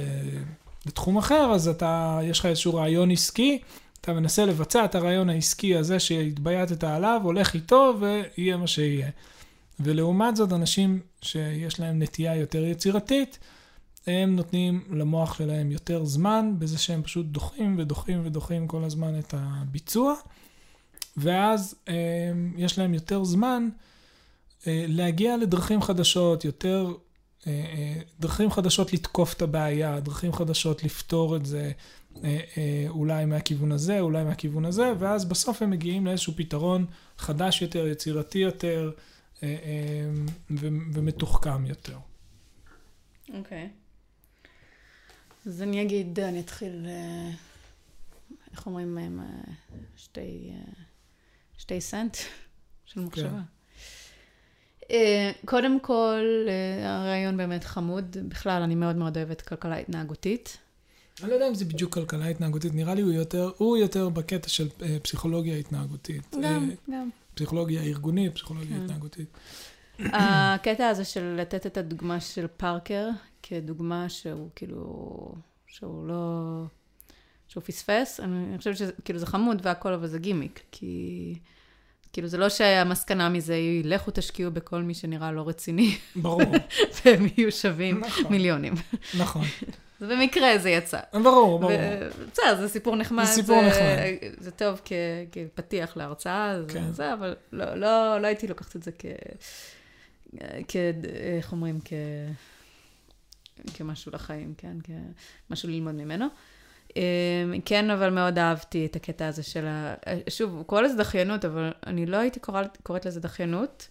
לתחום 0.86 1.18
אחר, 1.18 1.50
אז 1.54 1.68
אתה, 1.68 2.20
יש 2.24 2.38
לך 2.38 2.46
איזשהו 2.46 2.74
רעיון 2.74 3.10
עסקי, 3.10 3.58
אתה 4.00 4.12
מנסה 4.12 4.46
לבצע 4.46 4.84
את 4.84 4.94
הרעיון 4.94 5.30
העסקי 5.30 5.76
הזה 5.76 6.00
שהתבייתת 6.00 6.84
עליו, 6.84 7.20
הולך 7.24 7.54
איתו 7.54 7.94
ויהיה 8.00 8.56
מה 8.56 8.66
שיהיה. 8.66 9.08
ולעומת 9.80 10.36
זאת, 10.36 10.52
אנשים 10.52 11.00
שיש 11.22 11.80
להם 11.80 12.02
נטייה 12.02 12.36
יותר 12.36 12.64
יצירתית, 12.64 13.38
הם 14.06 14.36
נותנים 14.36 14.84
למוח 14.90 15.34
שלהם 15.34 15.70
יותר 15.70 16.04
זמן 16.04 16.54
בזה 16.58 16.78
שהם 16.78 17.02
פשוט 17.02 17.26
דוחים 17.26 17.78
ודוחים 17.78 18.26
ודוחים 18.26 18.66
כל 18.66 18.84
הזמן 18.84 19.18
את 19.18 19.34
הביצוע, 19.36 20.14
ואז 21.16 21.74
הם, 21.86 21.94
אה, 22.56 22.64
יש 22.64 22.78
להם 22.78 22.94
יותר 22.94 23.24
זמן 23.24 23.68
אה, 24.66 24.84
להגיע 24.88 25.36
לדרכים 25.36 25.82
חדשות, 25.82 26.44
יותר 26.44 26.92
אה, 27.46 27.94
דרכים 28.20 28.50
חדשות 28.50 28.92
לתקוף 28.92 29.34
את 29.34 29.42
הבעיה, 29.42 30.00
דרכים 30.00 30.32
חדשות 30.32 30.84
לפתור 30.84 31.36
את 31.36 31.46
זה, 31.46 31.72
אולי 32.88 33.24
מהכיוון 33.24 33.72
הזה, 33.72 34.00
אולי 34.00 34.24
מהכיוון 34.24 34.64
הזה, 34.64 34.92
ואז 34.98 35.24
בסוף 35.24 35.62
הם 35.62 35.70
מגיעים 35.70 36.06
לאיזשהו 36.06 36.32
פתרון 36.36 36.86
חדש 37.18 37.62
יותר, 37.62 37.86
יצירתי 37.86 38.38
יותר 38.38 38.90
ומתוחכם 40.92 41.66
יותר. 41.66 41.98
אוקיי. 43.34 43.68
אז 45.46 45.62
אני 45.62 45.82
אגיד, 45.82 46.20
אני 46.20 46.40
אתחיל, 46.40 46.86
אה, 46.86 47.30
איך 48.52 48.66
אומרים, 48.66 48.98
עם 48.98 49.20
אה, 49.20 49.52
שתי, 49.96 50.50
אה, 50.50 50.72
שתי 51.58 51.80
סנט 51.80 52.16
של 52.84 53.00
מחשבה. 53.00 53.40
אה, 54.90 55.30
קודם 55.44 55.80
כל, 55.80 56.46
אה, 56.48 56.96
הרעיון 56.96 57.36
באמת 57.36 57.64
חמוד. 57.64 58.16
בכלל, 58.28 58.62
אני 58.62 58.74
מאוד 58.74 58.96
מאוד 58.96 59.16
אוהבת 59.16 59.40
כלכלה 59.40 59.76
התנהגותית. 59.76 60.58
אני 61.22 61.30
לא 61.30 61.34
יודע 61.34 61.48
אם 61.48 61.54
זה 61.54 61.64
בדיוק 61.64 61.94
כלכלה 61.94 62.26
התנהגותית, 62.26 62.74
נראה 62.74 62.94
לי 62.94 63.02
הוא 63.02 63.12
יותר, 63.12 63.50
הוא 63.56 63.76
יותר 63.76 64.08
בקטע 64.08 64.48
של 64.48 64.68
אה, 64.82 64.96
פסיכולוגיה 65.02 65.56
התנהגותית. 65.56 66.34
גם, 66.34 66.70
אה, 66.70 66.74
גם. 66.90 67.10
פסיכולוגיה 67.34 67.82
ארגונית, 67.82 68.34
פסיכולוגיה 68.34 68.76
כן. 68.76 68.84
התנהגותית. 68.84 69.28
הקטע 70.04 70.88
הזה 70.88 71.04
של 71.04 71.34
לתת 71.40 71.66
את 71.66 71.76
הדוגמה 71.76 72.20
של 72.20 72.46
פארקר 72.56 73.08
כדוגמה 73.42 74.08
שהוא 74.08 74.48
כאילו, 74.54 75.32
שהוא 75.66 76.08
לא, 76.08 76.62
שהוא 77.48 77.62
פספס, 77.62 78.20
אני, 78.20 78.58
חושבת 78.58 78.76
שזה 78.76 78.92
כאילו 79.04 79.18
זה 79.18 79.26
חמוד 79.26 79.60
והכל, 79.64 79.92
אבל 79.92 80.06
זה 80.06 80.18
גימיק, 80.18 80.60
כי 80.72 81.34
כאילו 82.12 82.28
זה 82.28 82.38
לא 82.38 82.48
שהמסקנה 82.48 83.28
מזה 83.28 83.54
היא 83.54 83.84
לכו 83.84 84.10
תשקיעו 84.14 84.50
בכל 84.50 84.82
מי 84.82 84.94
שנראה 84.94 85.32
לא 85.32 85.48
רציני, 85.48 85.96
ברור, 86.16 86.40
והם 87.04 87.26
יהיו 87.36 87.52
שווים 87.52 88.00
נכון. 88.00 88.24
מיליונים. 88.32 88.74
נכון. 89.18 89.42
אז 90.00 90.08
במקרה 90.08 90.58
זה 90.58 90.70
יצא. 90.70 91.00
ברור, 91.12 91.58
ברור. 91.58 91.72
בסדר, 92.32 92.56
זה 92.60 92.68
סיפור 92.68 92.96
נחמד. 92.96 93.24
זה 93.24 93.32
סיפור 93.32 93.62
נחמד. 93.62 93.80
זה 94.38 94.50
טוב 94.50 94.80
כ- 94.84 94.92
כפתיח 95.32 95.96
להרצאה, 95.96 96.62
זה- 96.62 96.72
כן. 96.74 96.92
זה, 96.92 97.12
אבל 97.14 97.36
לא, 97.52 97.74
לא, 97.74 98.18
לא 98.20 98.26
הייתי 98.26 98.46
לוקחת 98.48 98.76
את 98.76 98.82
זה 98.82 98.90
כ... 98.98 99.04
כ... 100.68 100.76
איך 101.06 101.52
אומרים? 101.52 101.78
כ... 101.84 101.92
כמשהו 103.74 104.12
לחיים, 104.12 104.54
כן? 104.58 104.76
כמשהו 105.48 105.68
ללמוד 105.68 105.94
ממנו. 105.94 106.26
אמ, 106.96 107.02
כן, 107.64 107.90
אבל 107.90 108.10
מאוד 108.10 108.38
אהבתי 108.38 108.86
את 108.86 108.96
הקטע 108.96 109.26
הזה 109.26 109.42
של 109.42 109.66
ה... 109.66 109.94
שוב, 110.28 110.54
הוא 110.54 110.64
קורא 110.64 110.82
לזה 110.82 110.96
דחיינות, 110.96 111.44
אבל 111.44 111.72
אני 111.86 112.06
לא 112.06 112.16
הייתי 112.16 112.40
קוראת, 112.40 112.76
קוראת 112.82 113.06
לזה 113.06 113.20
דחיינות, 113.20 113.88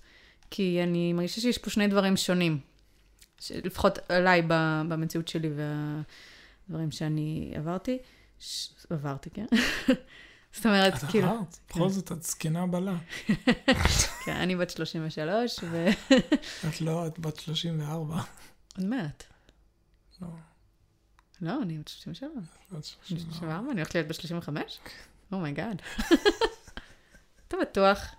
כי 0.52 0.80
אני 0.84 1.14
מרגישה 1.14 1.42
שיש 1.42 1.58
פה 1.58 1.70
שני 1.70 1.88
דברים 1.88 2.18
שונים. 2.18 2.60
לפחות 3.52 4.00
עליי 4.10 4.42
במציאות 4.88 5.28
שלי 5.28 5.50
והדברים 5.50 6.92
שאני 6.92 7.54
עברתי. 7.56 7.98
ש... 8.40 8.70
עברתי, 8.90 9.30
כן? 9.30 9.46
זאת 10.54 10.66
אומרת, 10.66 10.94
את 10.94 11.00
כאילו... 11.10 11.28
עברת, 11.28 11.58
בכל 11.70 11.90
זאת 11.90 12.12
את 12.12 12.24
זקנה 12.24 12.68
בלה. 12.68 12.96
כן, 14.26 14.36
אני 14.36 14.56
בת 14.56 14.70
33, 14.70 15.60
ועוד 15.60 15.96
את 16.70 16.82
לא, 16.82 17.08
את 17.08 17.20
בת 17.20 17.40
34. 17.40 18.22
מעט. 18.78 19.24
לא, 20.22 20.28
לא, 21.42 21.62
אני 21.62 21.78
בת 21.78 21.88
37. 21.88 22.30
בת 22.72 22.84
34. 22.84 23.34
34? 23.34 23.72
אני 23.72 23.80
הולכת 23.80 23.96
להיות 23.96 24.08
בת 24.08 24.16
35? 24.16 24.80
Oh 25.32 25.44
my 25.44 25.57
God. 25.57 25.82
אתה 27.48 27.58
בטוח? 27.62 28.16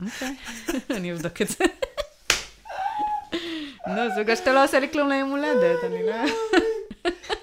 אוקיי, 0.00 0.36
אני 0.96 1.12
אבדוק 1.12 1.42
את 1.42 1.48
זה. 1.48 1.64
נו, 3.86 4.14
זה 4.14 4.22
בגלל 4.22 4.36
שאתה 4.36 4.52
לא 4.52 4.64
עושה 4.64 4.78
לי 4.78 4.92
כלום 4.92 5.08
ליום 5.08 5.30
הולדת, 5.30 5.84
אני 5.84 6.06
לא... 6.06 6.14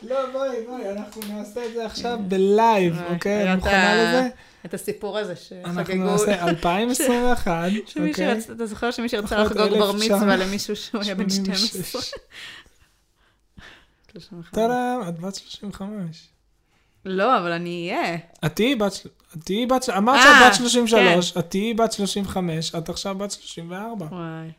לא, 0.03 0.31
בואי, 0.31 0.65
בואי, 0.65 0.89
אנחנו 0.89 1.21
נעשה 1.27 1.65
את 1.65 1.73
זה 1.73 1.85
עכשיו 1.85 2.19
ב 2.27 2.40
live, 2.40 3.01
אוקיי? 3.09 3.53
את 3.53 3.57
מוכנה 3.57 3.95
לזה? 3.95 4.29
את 4.65 4.73
הסיפור 4.73 5.17
הזה 5.17 5.33
אנחנו 5.65 5.85
שחגגו... 5.85 6.03
נעשה 6.03 6.45
2021, 6.49 7.69
שמי 7.85 8.09
אוקיי? 8.09 8.37
אתה 8.51 8.65
זוכר 8.65 8.91
שמי 8.91 9.09
שרצה 9.09 9.37
לחגוג 9.43 9.69
בר 9.69 9.89
1986. 9.91 10.11
מצווה 10.11 10.35
למישהו 10.35 10.75
שהוא 10.75 11.01
היה 11.03 11.15
בן 11.15 11.29
12? 11.29 12.01
35. 14.11 14.51
טאדאם, 14.51 15.09
את 15.09 15.19
בת 15.19 15.35
35. 15.35 16.27
לא, 17.05 17.37
אבל 17.37 17.51
אני 17.51 17.91
אהיה. 17.91 18.17
את 18.45 18.55
תהיי 18.55 18.75
בת... 18.75 18.93
את 19.37 19.43
תהיי 19.43 19.65
בת... 19.65 19.89
אמרת 19.89 20.15
אה, 20.15 20.23
שאת 20.23 20.47
בת 20.47 20.55
33, 20.71 21.37
את 21.37 21.49
תהיי 21.49 21.73
בת 21.73 21.91
35, 21.91 22.75
את 22.75 22.89
עכשיו 22.89 23.15
בת 23.17 23.31
34. 23.31 24.05
וואי, 24.05 24.51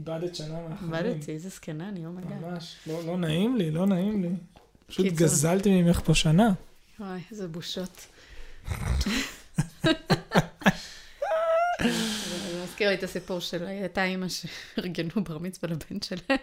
איבדת 0.00 0.34
שנה 0.34 0.68
מהחיים. 0.68 0.94
איבדתי, 0.94 1.32
איזה 1.32 1.48
זקנה 1.48 1.88
אני, 1.88 2.06
oh 2.06 2.14
my 2.14 2.23
God. 2.23 2.40
ממש. 2.40 2.76
לא 2.86 3.06
לא 3.06 3.16
נעים 3.16 3.56
לי, 3.56 3.70
לא 3.70 3.86
נעים 3.86 4.22
לי. 4.22 4.28
פשוט 4.86 5.06
קיצור. 5.06 5.18
גזלתי 5.18 5.82
ממך 5.82 6.00
פה 6.00 6.14
שנה. 6.14 6.52
וואי, 7.00 7.20
איזה 7.30 7.48
בושות. 7.48 8.06
זה 11.82 12.62
מזכיר 12.64 12.88
לי 12.88 12.94
את 12.94 13.02
הסיפור 13.02 13.40
של 13.40 13.66
הייתה 13.66 14.04
אימא 14.04 14.26
שארגנו 14.28 15.24
בר 15.24 15.38
מצווה 15.38 15.72
לבן 15.72 16.00
שלהם. 16.02 16.38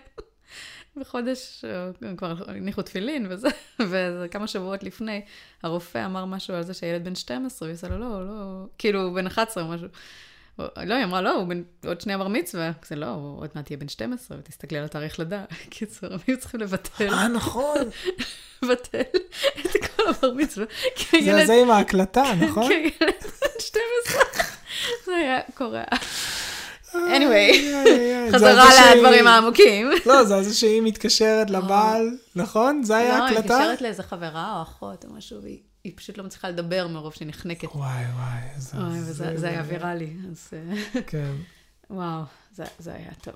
בחודש, 0.98 1.65
הם 2.02 2.15
כבר 2.15 2.36
הניחו 2.48 2.82
תפילין 2.82 3.28
וזה, 3.30 3.48
וכמה 3.89 4.48
שבועות 4.48 4.84
לפני, 4.84 5.22
הרופא 5.63 6.06
אמר 6.06 6.26
משהו 6.26 6.54
על 6.54 6.63
זה 6.63 6.74
שהילד 6.74 7.04
בן 7.04 7.15
12, 7.15 7.67
והיא 7.67 7.76
עושה 7.76 7.88
לו, 7.88 8.00
לא, 8.00 8.28
לא, 8.28 8.65
כאילו, 8.78 9.13
בן 9.13 9.28
11 9.28 9.63
או 9.63 9.70
משהו. 9.70 9.88
לא, 10.60 10.93
היא 10.93 11.04
אמרה, 11.04 11.22
לא, 11.22 11.34
הוא 11.34 11.48
בן, 11.48 11.63
עוד 11.86 12.02
שנייה 12.02 12.17
בר 12.17 12.28
מצווה. 12.28 12.72
זה 12.88 12.96
לא, 12.96 13.06
הוא 13.06 13.39
עוד 13.41 13.50
מעט 13.56 13.72
יהיה 13.72 13.78
בן 13.78 13.88
12, 13.88 14.38
ותסתכלי 14.38 14.78
על 14.78 14.86
התאריך 14.86 15.20
לידה. 15.20 15.43
קיצור, 15.70 16.10
הם 16.13 16.20
היו 16.28 16.39
צריכים 16.39 16.60
לבטל, 16.60 17.13
אה, 17.13 17.28
נכון. 17.28 17.78
לבטל 18.62 19.02
את 19.65 19.72
כל 19.96 20.04
הבר 20.10 20.34
מצווה. 20.34 20.65
זה 21.24 21.46
זה 21.46 21.54
עם 21.54 21.72
ההקלטה, 21.72 22.24
נכון? 22.39 22.67
כילד 22.67 22.91
בן 23.41 23.60
12. 23.60 24.24
זה 25.06 25.15
היה 25.15 25.39
קורע. 25.54 25.84
anyway, 26.93 27.58
חזרה 28.34 28.96
לדברים 28.96 29.28
העמוקים. 29.28 29.89
לא, 30.06 30.24
זה 30.24 30.43
זה 30.43 30.54
שהיא 30.54 30.82
מתקשרת 30.82 31.50
לבעל, 31.50 32.17
נכון? 32.36 32.84
זה 32.84 32.98
היה 32.98 33.17
לא, 33.17 33.24
היא 33.26 33.38
הקלטה? 33.38 33.58
מתקשרת 33.60 33.82
לאיזה 33.82 34.04
חברה 34.04 34.58
או 34.58 34.62
אחות 34.62 35.06
או 35.06 35.13
משהו, 35.13 35.41
והיא 35.41 35.60
היא 35.88 35.93
פשוט 35.97 36.17
לא 36.17 36.23
מצליחה 36.23 36.50
לדבר 36.50 36.88
מרוב 36.88 37.13
שהיא 37.13 37.28
נחנקת. 37.28 37.67
וואי, 37.76 38.04
וואי. 38.15 38.41
איזה- 38.56 38.78
אוי, 38.78 39.00
וזה 39.00 39.38
זה 39.38 39.50
היה 39.50 39.63
ויראלי, 39.67 40.13
אז 40.32 40.50
אה, 40.54 41.02
כן. 41.08 41.32
וואו, 41.89 42.23
זה- 42.54 42.63
זה 42.80 42.93
היה 42.93 43.12
טוב. 43.21 43.36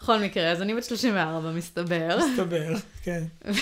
בכל 0.00 0.18
מקרה, 0.20 0.50
אז 0.52 0.62
אני 0.62 0.74
בת 0.74 0.84
34, 0.84 1.50
מסתבר. 1.52 2.18
מסתבר, 2.32 2.72
כן. 3.02 3.24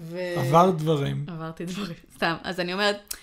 ו- 0.00 0.34
עבר 0.36 0.70
דברים. 0.70 1.24
עברתי 1.28 1.64
דברים. 1.64 1.96
סתם, 2.16 2.34
אז 2.42 2.60
אני 2.60 2.72
אומרת, 2.72 3.14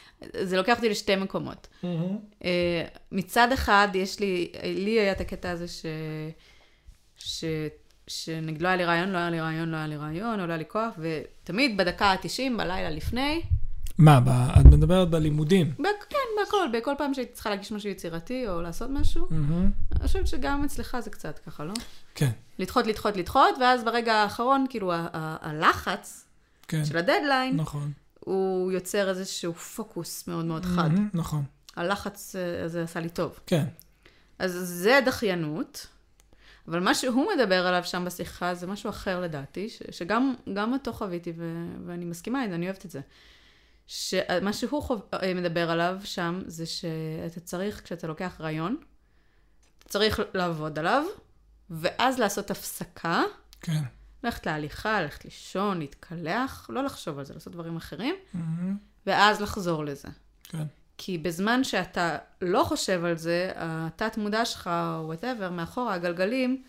זה 0.43 0.57
לוקח 0.57 0.75
אותי 0.77 0.89
לשתי 0.89 1.15
מקומות. 1.15 1.67
מהמם. 1.83 2.17
אה, 2.43 2.85
מצד 3.11 3.51
אחד, 3.51 3.87
יש 3.93 4.19
לי, 4.19 4.51
לי 4.63 4.99
היה 4.99 5.11
את 5.11 5.21
הקטע 5.21 5.49
הזה 5.51 5.67
ש... 5.67 5.85
ש... 7.17 7.43
שנגיד 8.13 8.61
לא 8.61 8.67
היה 8.67 8.77
לי 8.77 8.85
רעיון, 8.85 9.09
לא 9.09 9.17
היה 9.17 9.29
לי 9.29 9.39
רעיון, 9.41 9.69
לא 9.69 9.77
היה 9.77 9.87
לי 9.87 9.97
רעיון, 9.97 10.39
או 10.39 10.45
לא 10.45 10.51
היה 10.51 10.57
לי 10.57 10.63
כוח, 10.67 10.93
ותמיד 10.97 11.77
בדקה 11.77 12.05
ה-90, 12.05 12.57
בלילה 12.57 12.89
לפני, 12.89 13.41
מה, 13.97 14.19
ב- 14.19 14.29
את 14.59 14.65
מדברת 14.65 15.09
בלימודים? 15.09 15.69
ב- 15.79 15.83
כן, 16.09 16.17
בהכל, 16.39 16.67
בכל 16.73 16.93
פעם 16.97 17.13
שהייתי 17.13 17.33
צריכה 17.33 17.49
להגיש 17.49 17.71
משהו 17.71 17.89
יצירתי 17.89 18.47
או 18.47 18.61
לעשות 18.61 18.89
משהו, 18.89 19.27
מהמם. 19.29 19.71
אני 19.91 20.07
חושבת 20.07 20.27
שגם 20.27 20.63
אצלך 20.63 20.97
זה 20.99 21.09
קצת 21.09 21.39
ככה, 21.39 21.63
לא? 21.63 21.73
כן, 22.15 22.29
לדחות, 22.59 22.87
לדחות, 22.87 23.17
לדחות, 23.17 23.55
ואז 23.61 23.83
ברגע 23.83 24.13
האחרון, 24.13 24.65
כאילו, 24.69 24.93
ה- 24.93 25.07
ה- 25.13 25.37
הלחץ 25.49 26.25
כן. 26.67 26.85
של 26.85 26.97
הדדליין, 26.97 27.55
נכון. 27.55 27.91
הוא 28.19 28.71
יוצר 28.71 29.09
איזשהו 29.09 29.53
פוקוס 29.53 30.27
מאוד 30.27 30.45
מאוד 30.45 30.65
חד. 30.65 30.91
מהמם, 30.93 31.09
נכון. 31.13 31.43
הלחץ 31.75 32.35
אה, 32.35 32.65
הזה 32.65 32.83
עשה 32.83 32.99
לי 32.99 33.09
טוב. 33.09 33.39
כן. 33.47 33.63
אז 34.39 34.51
זה 34.51 34.99
דחיינות, 35.05 35.87
אבל 36.67 36.79
מה 36.79 36.95
שהוא 36.95 37.27
מדבר 37.35 37.67
עליו 37.67 37.83
שם 37.83 38.05
בשיחה 38.05 38.53
זה 38.53 38.67
משהו 38.67 38.89
אחר 38.89 39.21
לדעתי, 39.21 39.69
ש, 39.69 39.81
שגם 39.91 40.33
גם 40.53 40.73
אותו 40.73 40.93
חוויתי 40.93 41.33
ו, 41.37 41.65
ואני 41.85 42.05
מסכימה 42.05 42.45
אני 42.45 42.65
אוהבת 42.65 42.85
את 42.85 42.91
זה. 42.91 43.01
שמה 43.87 44.53
שהוא 44.53 44.83
חוב, 44.83 45.01
אה, 45.13 45.33
מדבר 45.33 45.71
עליו 45.71 45.99
שם 46.03 46.41
זה 46.45 46.65
שאתה 46.65 47.39
צריך, 47.39 47.81
כשאתה 47.83 48.07
לוקח 48.07 48.35
רעיון, 48.39 48.77
אתה 49.79 49.89
צריך 49.89 50.19
לעבוד 50.33 50.79
עליו, 50.79 51.03
ואז 51.69 52.19
לעשות 52.19 52.51
הפסקה, 52.51 53.23
כן. 53.61 53.81
ללכת 54.23 54.45
להליכה, 54.45 55.01
ללכת 55.01 55.25
לישון, 55.25 55.79
להתקלח, 55.79 56.69
לא 56.69 56.83
לחשוב 56.83 57.19
על 57.19 57.25
זה, 57.25 57.33
לעשות 57.33 57.53
דברים 57.53 57.77
אחרים, 57.77 58.15
מהמם. 58.33 58.77
ואז 59.05 59.41
לחזור 59.41 59.85
לזה. 59.85 60.07
כן. 60.43 60.63
כי 61.01 61.17
בזמן 61.17 61.63
שאתה 61.63 62.17
לא 62.41 62.63
חושב 62.63 63.05
על 63.05 63.17
זה, 63.17 63.51
התת 63.55 64.17
מודע 64.17 64.45
שלך, 64.45 64.67
או 64.67 65.05
וואטאבר, 65.05 65.49
מאחורה, 65.49 65.93
הגלגלים, 65.93 66.63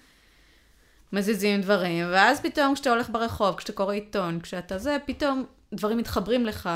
מזיזים 1.13 1.61
דברים, 1.61 2.07
ואז 2.11 2.41
פתאום 2.41 2.75
כשאתה 2.75 2.91
הולך 2.91 3.11
ברחוב, 3.11 3.55
כשאתה 3.55 3.73
קורא 3.73 3.95
עיתון, 3.95 4.41
כשאתה 4.41 4.79
זה, 4.79 4.97
פתאום 5.07 5.45
דברים 5.75 5.99
מתחברים 5.99 6.47
לך, 6.47 6.71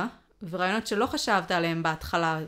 ורעיונות 0.50 0.86
שלא 0.86 1.06
חשבת 1.06 1.50
עליהם 1.50 1.82
בהתחלה, 1.82 2.40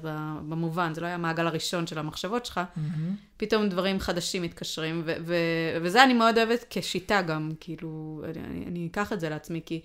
במובן, 0.49 0.95
זה 0.95 1.01
לא 1.01 1.07
היה 1.07 1.15
המעגל 1.15 1.47
הראשון 1.47 1.87
של 1.87 1.99
המחשבות 1.99 2.47
שלך, 2.47 2.61
מהמם. 2.77 3.17
פתאום 3.37 3.69
דברים 3.69 4.01
חדשים 4.01 4.43
מתקשרים, 4.43 5.03
ו- 5.05 5.15
ו- 5.25 5.79
וזה 5.83 6.05
אני 6.05 6.15
מאוד 6.15 6.39
אוהבת 6.39 6.65
כשיטה 6.71 7.23
גם, 7.23 7.51
כאילו, 7.61 8.23
אני, 8.25 8.45
אני, 8.45 8.65
אני 8.67 8.89
אקח 8.91 9.13
את 9.13 9.21
זה 9.21 9.29
לעצמי, 9.29 9.61
כי 9.67 9.81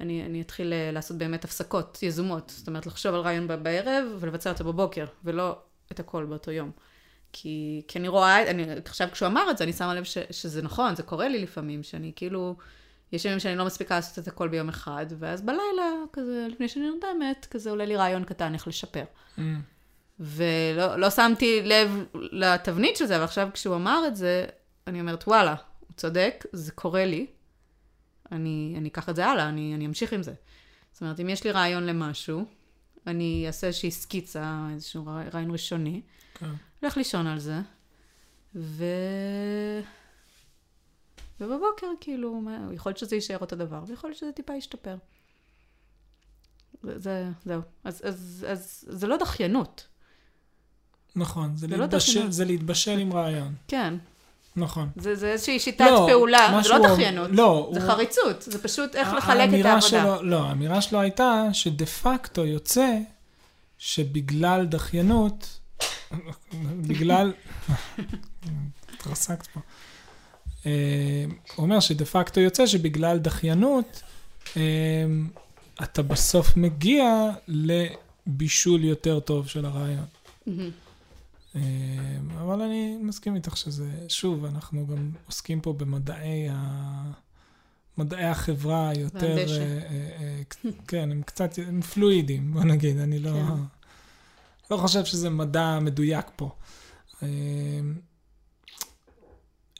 אני, 0.00 0.26
אני 0.26 0.40
אתחיל 0.40 0.72
אה, 0.72 0.90
לעשות 0.92 1.18
באמת 1.18 1.44
הפסקות 1.44 1.98
יזומות, 2.02 2.52
זאת 2.56 2.68
אומרת, 2.68 2.86
לחשוב 2.86 3.14
על 3.14 3.20
רעיון 3.20 3.48
בערב 3.62 4.04
ולבצע 4.18 4.50
אותו 4.50 4.64
בבוקר, 4.64 5.04
ולא 5.24 5.58
את 5.92 6.00
הכל 6.00 6.24
באותו 6.24 6.50
יום. 6.50 6.70
כי, 7.32 7.82
כי 7.88 7.98
אני 7.98 8.08
רואה, 8.08 8.50
אני, 8.50 8.64
עכשיו 8.84 9.08
כשהוא 9.12 9.26
אמר 9.26 9.50
את 9.50 9.58
זה, 9.58 9.64
אני 9.64 9.72
שמה 9.72 9.94
לב 9.94 10.04
ש, 10.04 10.18
שזה 10.30 10.62
נכון, 10.62 10.96
זה 10.96 11.02
קורה 11.02 11.28
לי 11.28 11.38
לפעמים, 11.38 11.82
שאני 11.82 12.12
כאילו, 12.16 12.56
יש 13.12 13.24
ימים 13.24 13.38
שאני 13.38 13.56
לא 13.56 13.64
מספיקה 13.64 13.94
לעשות 13.94 14.18
את 14.18 14.28
הכל 14.28 14.48
ביום 14.48 14.68
אחד, 14.68 15.06
ואז 15.18 15.42
בלילה, 15.42 15.92
כזה, 16.12 16.46
לפני 16.50 16.68
שאני 16.68 16.90
נרדמת, 16.90 17.46
כזה 17.50 17.70
עולה 17.70 17.84
לי 17.84 17.96
רעיון 17.96 18.24
קטן 18.24 18.54
איך 18.54 18.68
לשפר. 18.68 19.04
Mm. 19.38 19.40
ולא 20.20 20.96
לא 20.96 21.10
שמתי 21.10 21.62
לב 21.62 22.04
לתבנית 22.14 22.96
של 22.96 23.06
זה, 23.06 23.20
ועכשיו 23.20 23.48
כשהוא 23.52 23.76
אמר 23.76 24.04
את 24.06 24.16
זה, 24.16 24.46
אני 24.86 25.00
אומרת, 25.00 25.24
וואלה, 25.26 25.54
הוא 25.80 25.96
צודק, 25.96 26.44
זה 26.52 26.72
קורה 26.72 27.04
לי, 27.04 27.26
אני, 28.32 28.74
אני 28.76 28.88
אקח 28.88 29.08
את 29.08 29.16
זה 29.16 29.26
הלאה, 29.26 29.48
אני, 29.48 29.74
אני 29.74 29.86
אמשיך 29.86 30.12
עם 30.12 30.22
זה. 30.22 30.34
זאת 30.92 31.00
אומרת, 31.02 31.20
אם 31.20 31.28
יש 31.28 31.44
לי 31.44 31.50
רעיון 31.50 31.86
למשהו, 31.86 32.44
אני 33.06 33.44
אעשה 33.46 33.66
איזושהי 33.66 33.90
סקיצה, 33.90 34.66
איזשהו 34.74 35.06
רעיון 35.32 35.50
ראשוני, 35.50 36.00
כן. 36.34 36.50
אלך 36.84 36.96
לישון 36.96 37.26
על 37.26 37.38
זה, 37.38 37.60
ו... 38.54 38.84
ובבוקר, 41.40 41.86
כאילו, 42.00 42.42
יכול 42.72 42.90
להיות 42.90 42.98
שזה 42.98 43.16
יישאר 43.16 43.38
אותו 43.38 43.56
דבר, 43.56 43.82
ויכול 43.86 44.10
להיות 44.10 44.18
שזה 44.18 44.32
טיפה 44.32 44.54
ישתפר. 44.54 44.96
זה, 46.82 46.98
זה- 46.98 47.28
זהו. 47.44 47.60
אז, 47.84 48.02
אז, 48.04 48.46
אז 48.48 48.84
זה 48.88 49.06
לא 49.06 49.16
דחיינות. 49.16 49.86
נכון, 51.16 51.56
זה, 51.56 51.66
זה 51.66 51.76
לא 51.76 51.82
להתבשל, 51.84 52.10
דחיינות. 52.12 52.32
זה 52.32 52.44
להתבשל 52.44 52.98
עם 52.98 53.12
רעיון. 53.12 53.54
כן. 53.68 53.94
נכון. 54.58 54.88
זה, 54.96 55.14
זה 55.14 55.32
איזושהי 55.32 55.58
שיטת 55.60 55.80
לא, 55.90 56.06
פעולה, 56.10 56.48
זה 56.62 56.68
לא 56.68 56.76
שהוא- 56.78 56.88
דחיינות. 56.94 57.30
לא, 57.32 57.70
זה 57.74 57.80
הוא- 57.80 57.88
חריצות, 57.90 58.42
זה 58.42 58.62
פשוט 58.62 58.94
איך 58.94 59.12
לחלק 59.12 59.48
את 59.60 59.64
העבודה. 59.64 59.80
שלו, 59.80 60.22
לא, 60.22 60.42
האמירה 60.48 60.80
שלו 60.82 61.00
הייתה 61.00 61.44
שדה 61.52 61.86
פקטו 61.86 62.44
יוצא 62.46 62.98
שבגלל 63.78 64.66
דחיינות, 64.66 65.58
בגלל... 66.86 67.32
התרסקת 68.94 69.46
פה. 69.46 69.60
אה, 70.66 70.72
הוא 71.56 71.62
אומר 71.64 71.80
שדה 71.80 72.04
פקטו 72.04 72.40
יוצא 72.40 72.66
שבגלל 72.66 73.18
דחיינות, 73.18 74.02
אה, 74.56 74.62
אתה 75.82 76.02
בסוף 76.02 76.56
מגיע 76.56 77.04
לבישול 77.48 78.84
יותר 78.84 79.20
טוב 79.20 79.48
של 79.48 79.64
הרעיון. 79.66 80.04
מהמם. 80.46 80.70
אה, 81.56 81.60
אבל 82.40 82.62
אני 82.62 82.98
מסכים 83.02 83.34
איתך 83.34 83.56
שזה, 83.56 84.04
שוב, 84.08 84.44
אנחנו 84.44 84.86
גם 84.86 85.10
עוסקים 85.26 85.60
פה 85.60 85.72
במדעי 85.72 86.48
ה... 86.52 87.12
מדעי 87.98 88.24
החברה 88.24 88.92
יותר. 88.94 89.38
אה, 89.38 89.78
אה, 89.88 90.42
כן, 90.88 91.10
הם 91.10 91.22
קצת, 91.22 91.50
הם 91.66 91.82
פלואידים, 91.82 92.52
בוא 92.52 92.64
נגיד, 92.64 92.98
אני 92.98 93.18
לא, 93.18 93.30
כן. 93.30 93.62
לא 94.70 94.76
חושב 94.76 95.04
שזה 95.04 95.30
מדע 95.30 95.78
מדויק 95.80 96.26
פה. 96.36 96.50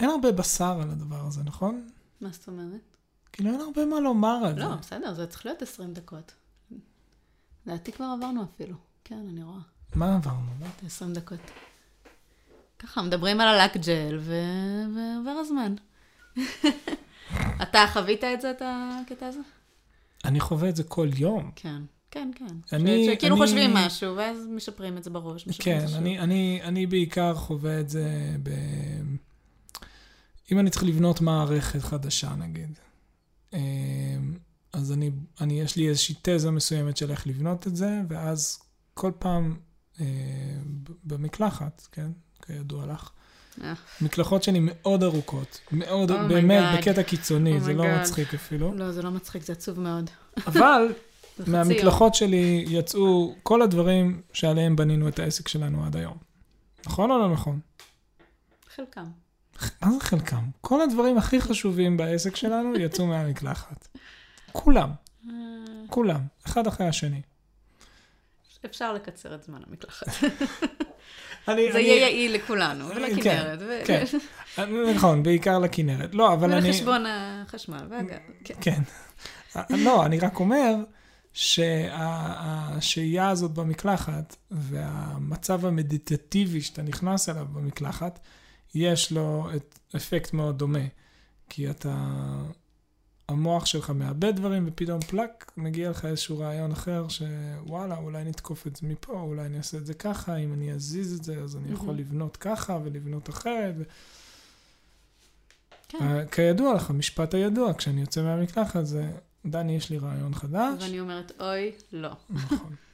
אין 0.00 0.11
הרבה 0.11 0.33
בשר 0.33 0.81
על 0.83 0.90
הדבר 0.90 1.26
הזה, 1.26 1.42
נכון? 1.44 1.88
מה 2.20 2.28
זאת 2.33 2.48
אומרת? 2.48 2.96
כאילו 3.33 3.50
אין 3.50 3.61
הרבה 3.61 3.87
מה 3.87 4.00
לומר 4.00 4.40
על 4.46 4.54
זה. 4.54 4.61
לא, 4.61 4.74
בסדר, 4.74 5.14
זה 5.14 5.26
צריך 5.26 5.46
להיות 5.46 5.62
20 5.62 5.94
דקות. 5.94 6.33
לדעתי 7.66 7.92
כבר 7.92 8.04
עברנו 8.16 8.44
אפילו. 8.44 8.76
כן, 9.04 9.26
אני 9.28 9.42
רואה. 9.42 9.61
מה 9.94 10.16
עברנו? 10.16 10.50
לא? 10.61 10.66
את 10.79 11.03
ה-20 11.03 11.14
דקות. 11.14 11.38
ככה, 12.79 13.03
מדברים 13.03 13.41
על 13.41 13.49
הלק 13.49 13.77
ג'ל, 13.77 14.19
ו- 14.21 14.35
ועובר 14.97 15.31
הזמן. 15.31 15.75
אתה 17.62 17.85
חווית 17.93 18.25
את 18.25 18.41
זה, 18.41 18.51
את 18.51 18.62
הקטע 18.64 19.27
הזה? 19.27 19.41
אני 20.25 20.41
חווה 20.41 20.69
את 20.69 20.77
זה 20.77 20.85
כל 20.85 21.09
יום. 21.17 21.51
כן, 21.57 21.83
כן, 22.11 22.31
כן. 22.35 22.47
אני- 22.77 23.07
שכאילו 23.14 23.37
אני- 23.37 23.45
חושבים 23.47 23.71
משהו, 23.75 24.17
ואז 24.17 24.38
משפרים 24.51 24.99
את 24.99 25.05
זה 25.05 25.11
בראש. 25.11 25.49
כן, 25.59 25.87
זה 25.87 25.99
אני, 25.99 26.19
אני, 26.19 26.61
אני 26.62 26.87
בעיקר 26.87 27.35
חווה 27.35 27.81
את 27.81 27.88
זה 27.88 28.11
ב... 28.43 28.51
אם 30.53 30.59
אני 30.59 30.71
צריך 30.71 30.85
לבנות 30.85 31.21
מערכת 31.21 31.81
חדשה, 31.83 32.35
נגיד, 32.37 32.79
אמ, 33.53 33.59
אז 34.73 34.93
אני, 34.93 35.11
אני, 35.41 35.61
יש 35.61 35.77
לי 35.77 35.88
איזושהי 35.88 36.14
תזה 36.23 36.51
מסוימת 36.51 36.97
של 36.97 37.11
איך 37.11 37.27
לבנות 37.27 37.67
את 37.67 37.77
זה, 37.77 38.01
ואז 38.09 38.59
כל 38.95 39.12
פעם 39.19 39.57
במקלחת, 41.05 41.87
כן, 41.93 42.11
כידוע 42.47 42.87
לך, 42.87 43.11
אה. 43.65 43.75
מקלחות 44.01 44.43
שלי 44.43 44.59
מאוד 44.63 45.03
ארוכות, 45.03 45.61
מאוד, 45.73 46.11
Oh 46.11 46.15
באמת, 46.15 46.75
God. 46.75 46.79
בקטע 46.79 47.03
קיצוני, 47.03 47.59
Oh 47.59 47.61
זה 47.61 47.73
לא 47.75 47.85
God. 47.85 48.01
מצחיק 48.01 48.35
אפילו, 48.35 48.75
לא, 48.75 48.93
זה 48.93 49.03
לא 49.03 49.11
מצחיק, 49.11 49.43
זה 49.43 49.53
עצוב 49.53 49.81
מאוד. 49.81 50.11
אבל 50.47 50.93
מהמקלחות 51.47 52.15
שלי 52.15 52.65
יצאו 52.69 53.35
כל 53.43 53.63
הדברים 53.63 54.21
שעליהם 54.33 54.77
בנינו 54.77 55.09
את 55.09 55.19
העסק 55.19 55.49
שלנו 55.49 55.85
עד 55.85 55.97
היום. 55.97 56.17
נכון 56.87 57.11
או 57.11 57.19
לא 57.19 57.33
נכון? 57.33 57.61
חלקם. 58.77 59.05
מה 59.83 59.91
זה 59.93 60.01
חלקם? 60.01 60.45
כל 60.61 60.81
הדברים 60.81 61.19
הכי 61.19 61.41
חשובים 61.41 61.97
בעסק 61.97 62.37
שלנו 62.37 62.79
יצאו 62.79 63.07
מהמקלחת. 63.07 63.89
כולם, 64.53 64.91
אה, 65.29 65.33
כולם, 65.89 66.21
אחד 66.47 66.67
אחרי 66.67 66.89
השני. 66.89 67.23
אפשר 68.64 68.92
לקצר 68.92 69.35
את 69.35 69.42
זמן 69.42 69.61
המקלחת. 69.71 70.07
אני, 71.49 71.73
זה 71.73 71.81
יהיה 71.81 72.01
יעיל 72.01 72.35
לכולנו, 72.35 72.88
כן, 72.88 72.97
ולכנרת. 72.97 73.59
ו- 73.62 73.81
כן. 73.87 74.05
אני- 74.59 74.94
נכון, 74.94 75.23
בעיקר 75.23 75.59
לכנרת. 75.59 76.14
לא, 76.14 76.33
אבל 76.33 76.53
אני... 76.53 76.66
ולחשבון 76.66 77.05
החשמל 77.09 77.87
והגז. 77.90 78.16
כן. 78.44 78.55
כן. 78.61 78.81
לא, 79.71 80.07
אני 80.07 80.18
רק 80.18 80.40
אומר 80.40 80.75
שהשהייה 81.33 83.29
הזאת 83.29 83.51
במקלחת 83.51 84.37
והמצב 84.51 85.66
המדיטטיבי 85.66 86.61
שאתה 86.61 86.83
נכנס 86.83 87.29
אליו 87.29 87.47
במקלחת, 87.53 88.18
יש 88.75 89.12
לו 89.12 89.49
אפקט 89.97 90.33
מאוד 90.33 90.59
דומה. 90.59 90.79
כי 91.51 91.71
אתה, 91.71 91.94
המוח 93.29 93.67
שלך 93.67 93.91
מאבד 93.91 94.37
דברים 94.37 94.64
ופתאום 94.69 95.01
פלאק, 95.01 95.53
מגיע 95.57 95.91
לך 95.91 96.05
איזשהו 96.05 96.38
רעיון 96.38 96.73
אחר 96.73 97.07
שוואלה, 97.09 97.97
אולי 97.97 98.25
נתקוף 98.25 98.67
את 98.67 98.77
זה 98.77 98.87
מפה, 98.87 99.12
אולי 99.12 99.47
אני 99.47 99.59
אעשה 99.59 99.79
את 99.79 99.87
זה 99.87 99.95
ככה, 99.95 100.37
אם 100.37 100.53
אני 100.53 100.73
אזיז 100.73 101.19
את 101.19 101.25
זה 101.25 101.37
אז 101.37 101.57
אני 101.57 101.73
יכול. 101.73 101.95
לבנות 101.95 102.37
ככה 102.37 102.79
ולבנות 102.85 103.29
אחרת. 103.31 103.75
כן. 105.88 105.99
אה, 106.01 106.27
כידוע 106.27 106.75
לך, 106.75 106.91
המשפט 106.91 107.35
הידוע, 107.35 107.73
כשאני 107.75 108.01
יוצא 108.01 108.23
מהמקלחת 108.23 108.87
זה, 108.87 109.11
דני, 109.47 109.77
יש 109.77 109.91
לי 109.91 109.99
רעיון 109.99 110.35
חדש. 110.35 110.83
ואני 110.83 111.01
אומרת, 111.01 111.33
אוי, 111.41 111.73
לא. 111.93 112.11
נכון. 112.31 112.75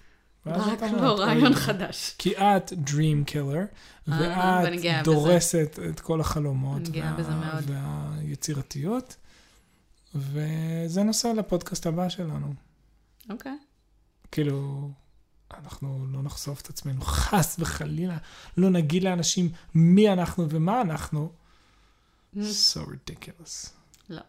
רק 0.46 0.82
לא 0.82 1.10
"אוי, 1.10 1.20
רעיון 1.20 1.52
לא." 1.52 1.56
חדש. 1.56 2.14
כי 2.18 2.36
את 2.36 2.72
Dream 2.72 3.30
Killer, 3.30 3.66
אה, 4.12 4.62
ואת. 4.64 5.04
דורסת 5.04 5.78
את 5.90 6.00
כל 6.00 6.20
החלומות. 6.20 6.82
והיצירתיות, 7.66 9.16
וזה 10.14 11.02
נושא 11.02 11.26
לפודקאסט 11.26 11.86
הבא 11.86 12.08
שלנו. 12.08 12.54
אוקיי. 13.30 13.58
כאילו, 14.32 14.90
אנחנו 15.58 16.06
לא 16.12 16.22
נחשוף 16.22 16.60
את 16.60 16.68
עצמנו, 16.68 17.00
חס 17.00 17.56
וחלילה, 17.58 18.16
לא 18.56 18.70
נגיד 18.70 19.02
לאנשים 19.04 19.50
מי 19.74 20.12
אנחנו 20.12 20.46
ומה 20.50 20.80
אנחנו. 20.80 21.32
So 22.36 22.78
ridiculous. 22.78 23.70
לא. 24.08 24.22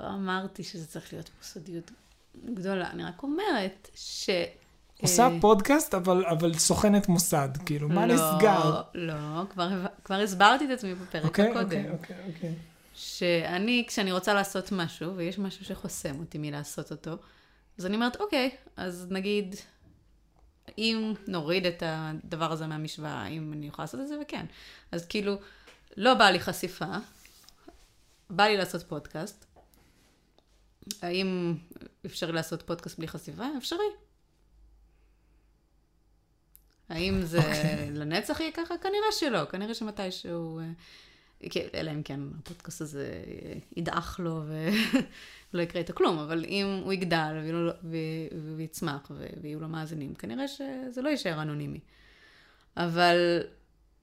לא 0.00 0.08
אמרתי 0.08 0.64
שזה 0.64 0.86
צריך 0.86 1.12
להיות 1.12 1.28
פה 1.28 1.44
סודיות 1.44 1.90
גדולה, 2.54 2.90
אני 2.90 3.04
רק 3.04 3.22
אומרת 3.22 3.88
ש... 3.94 4.30
עושה 5.00 5.28
אה, 5.28 5.40
פודקאסט, 5.40 5.94
אבל, 5.94 6.26
אבל 6.26 6.54
סוכנת 6.58 7.08
מוסד, 7.08 7.48
כאילו, 7.66 7.88
מה 7.88 8.06
לא, 8.06 8.14
נסגר? 8.14 8.82
לא, 8.94 9.44
כבר, 9.50 9.86
כבר 10.04 10.14
הסברתי 10.14 10.64
את 10.64 10.70
עצמי 10.70 10.94
בפרק 10.94 11.24
אוקיי, 11.24 11.50
הקודם. 11.50 11.64
אוקיי, 11.64 11.90
אוקיי, 11.90 12.16
אוקיי. 12.34 12.54
שאני, 12.94 13.84
כשאני 13.88 14.12
רוצה 14.12 14.34
לעשות 14.34 14.72
משהו, 14.72 15.16
ויש 15.16 15.38
משהו 15.38 15.64
שחוסם 15.64 16.20
אותי 16.20 16.38
מלעשות 16.38 16.90
אותו, 16.90 17.16
אז 17.78 17.86
אני 17.86 17.94
אומרת, 17.94 18.20
אוקיי, 18.20 18.56
אז 18.76 19.06
נגיד, 19.10 19.54
אם 20.78 21.14
נוריד 21.26 21.66
את 21.66 21.82
הדבר 21.86 22.52
הזה 22.52 22.66
מהמשוואה, 22.66 23.22
האם 23.22 23.52
אני 23.52 23.66
יכולה 23.66 23.84
לעשות 23.84 24.00
את 24.00 24.08
זה, 24.08 24.14
וכן. 24.22 24.46
אז 24.92 25.06
כאילו, 25.06 25.36
לא 25.96 26.14
בא 26.14 26.30
לי 26.30 26.40
חשיפה, 26.40 26.96
בא 28.30 28.44
לי 28.44 28.56
לעשות 28.56 28.82
פודקאסט. 28.82 29.44
האם 31.02 31.54
אפשרי 32.06 32.32
לעשות 32.32 32.62
פודקאסט 32.62 32.98
בלי 32.98 33.08
חשיפה? 33.08 33.44
אפשרי. 33.58 33.78
האם 36.88 37.22
זה 37.22 37.38
אוקיי. 37.38 37.90
לנצח 37.90 38.40
יהיה 38.40 38.52
ככה? 38.52 38.78
כנראה 38.78 39.12
שלא. 39.12 39.44
כנראה 39.44 39.74
שמתישהו... 39.74 40.60
אה, 41.44 41.48
כן, 41.50 41.66
אלא 41.74 41.90
אם 41.90 42.02
כן 42.02 42.20
הפודקאסט 42.38 42.80
הזה 42.80 43.22
ידעך 43.76 44.20
לו 44.20 44.42
ולא 45.52 45.62
יקרה 45.62 45.80
איתו 45.80 45.94
כלום, 45.94 46.18
אבל 46.18 46.44
אם 46.44 46.80
הוא 46.84 46.92
יגדל 46.92 47.40
ו- 47.84 47.96
ויצמח 48.56 49.10
ויהיו 49.42 49.60
לו 49.60 49.68
מאזינים, 49.68 50.14
כנראה 50.14 50.48
שזה 50.48 51.02
לא 51.02 51.08
יישאר 51.08 51.42
אנונימי. 51.42 51.80
אבל 52.76 53.40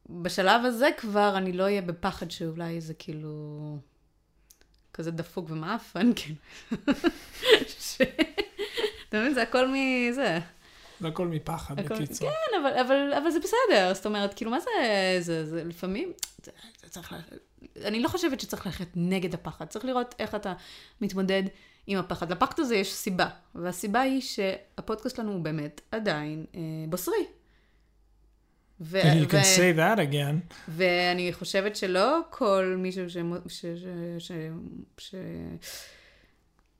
בשלב 0.10 0.66
הזה 0.66 0.90
כבר 0.98 1.38
אני 1.38 1.54
לא 1.54 1.64
אהיה 1.64 1.82
בפחד 1.82 2.32
שאולי 2.32 2.82
זה 2.82 2.94
כאילו 2.94 3.78
כזה 4.94 5.12
דפוק 5.12 5.50
ומאפן, 5.50 6.12
כאילו. 6.18 6.36
אתה 9.10 9.20
מבין? 9.20 9.34
זה 9.34 9.42
הכל 9.42 9.68
מזה. 9.68 10.40
זה 11.02 11.08
הכל 11.08 11.28
מפחד, 11.28 11.80
הכל- 11.80 11.96
בקיצור. 11.96 12.30
כן, 12.30 12.58
אבל, 12.62 12.80
אבל, 12.80 13.14
אבל 13.22 13.32
זה 13.32 13.40
בסדר, 13.40 13.94
זאת 13.94 14.06
אומרת, 14.06 14.34
כאילו, 14.34 14.52
מה 14.52 14.60
זה, 14.60 14.70
זה, 15.20 15.46
זה 15.46 15.64
לפעמים, 15.64 16.12
זה, 16.44 16.52
זה 16.84 16.90
צריך, 16.90 17.14
ל... 17.14 17.16
אני 17.86 18.00
לא 18.04 18.08
חושבת 18.08 18.40
שצריך 18.40 18.66
ללכת 18.66 18.88
נגד 18.96 19.34
הפחד, 19.34 19.66
צריך 19.66 19.86
לראות 19.86 20.16
איך 20.20 20.36
אתה 20.36 20.54
מתמודד 21.02 21.44
עם 21.88 21.98
הפחד. 22.00 22.32
לפחד 22.32 22.60
הזה 22.60 22.76
יש 22.76 22.94
סיבה, 22.94 23.30
והסיבה 23.56 24.02
היא 24.02 24.22
שהפודקאסט 24.22 25.16
שלנו 25.16 25.32
הוא 25.32 25.42
באמת 25.42 25.82
עדיין 25.92 26.46
אה, 26.56 26.60
בוסרי. 26.90 27.26
ו- 28.82 29.02
You 29.02 29.28
can 29.30 29.36
ו- 29.36 29.42
say 29.58 29.78
that 29.78 29.98
again. 30.00 30.54
ואני 30.68 31.34
חושבת 31.34 31.76
שלא 31.76 32.20
כל 32.30 32.76
מישהו 32.78 33.10
ש... 33.10 33.18
ש... 33.48 33.66
ש... 34.20 34.32
ש... 34.98 35.16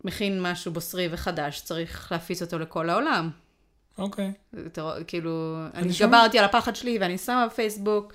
שמכין 0.04 0.42
משהו 0.42 0.72
בוסרי 0.72 1.08
וחדש 1.12 1.62
צריך 1.62 2.12
להפיץ 2.12 2.42
אותו 2.42 2.60
לכל 2.60 2.90
העולם. 2.90 3.30
אוקיי. 4.02 4.32
רואה, 4.78 5.04
כאילו, 5.04 5.58
אני. 5.74 5.90
התגברתי 5.92 6.40
על 6.40 6.46
הפחד 6.46 6.76
שלי 6.76 6.98
ואני 7.02 7.18
שמה 7.18 7.48
בפייסבוק, 7.48 8.14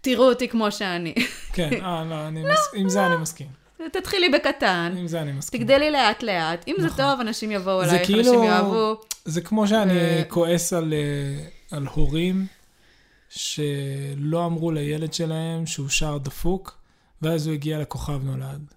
תראו 0.00 0.28
אותי 0.28 0.48
כמו 0.48 0.72
שאני. 0.72 1.14
כן, 1.52 1.70
אה, 1.84 2.04
לא, 2.04 2.28
אני 2.28 2.42
מס- 2.42 2.70
עם 2.74 2.88
זה 2.88 3.06
אני 3.06 3.16
מסכים. 3.16 3.46
תתחילי 3.92 4.28
בקטן, 4.28 4.94
עם 4.98 5.06
זה 5.06 5.20
אני 5.22 5.32
מסכים. 5.32 5.60
תגדלי 5.60 5.90
לאט 5.90 6.22
לאט. 6.22 6.64
אם 6.68 6.74
זה 6.78 6.86
נכון. 6.86 7.04
טוב, 7.04 7.20
אנשים 7.20 7.50
יבואו 7.50 7.84
זה 7.84 7.90
אלייך, 7.90 8.06
כאילו- 8.06 8.18
אנשים 8.20 8.42
יאהבו. 8.42 9.00
זה 9.24 9.40
כמו 9.40 9.68
שאני 9.68 9.92
ו- 9.94 10.22
כועס 10.28 10.72
על, 10.72 10.92
אה, 10.92 11.44
על 11.76 11.86
הורים 11.86 12.46
שלא 13.28 14.46
אמרו 14.46 14.70
לילד 14.70 15.12
שלהם 15.12 15.66
שהוא 15.66 15.88
שר 15.88 16.18
דפוק, 16.18 16.78
ואז 17.22 17.46
הוא 17.46 17.54
הגיע 17.54 17.78
לכוכב 17.78 18.24
נולד. 18.24 18.74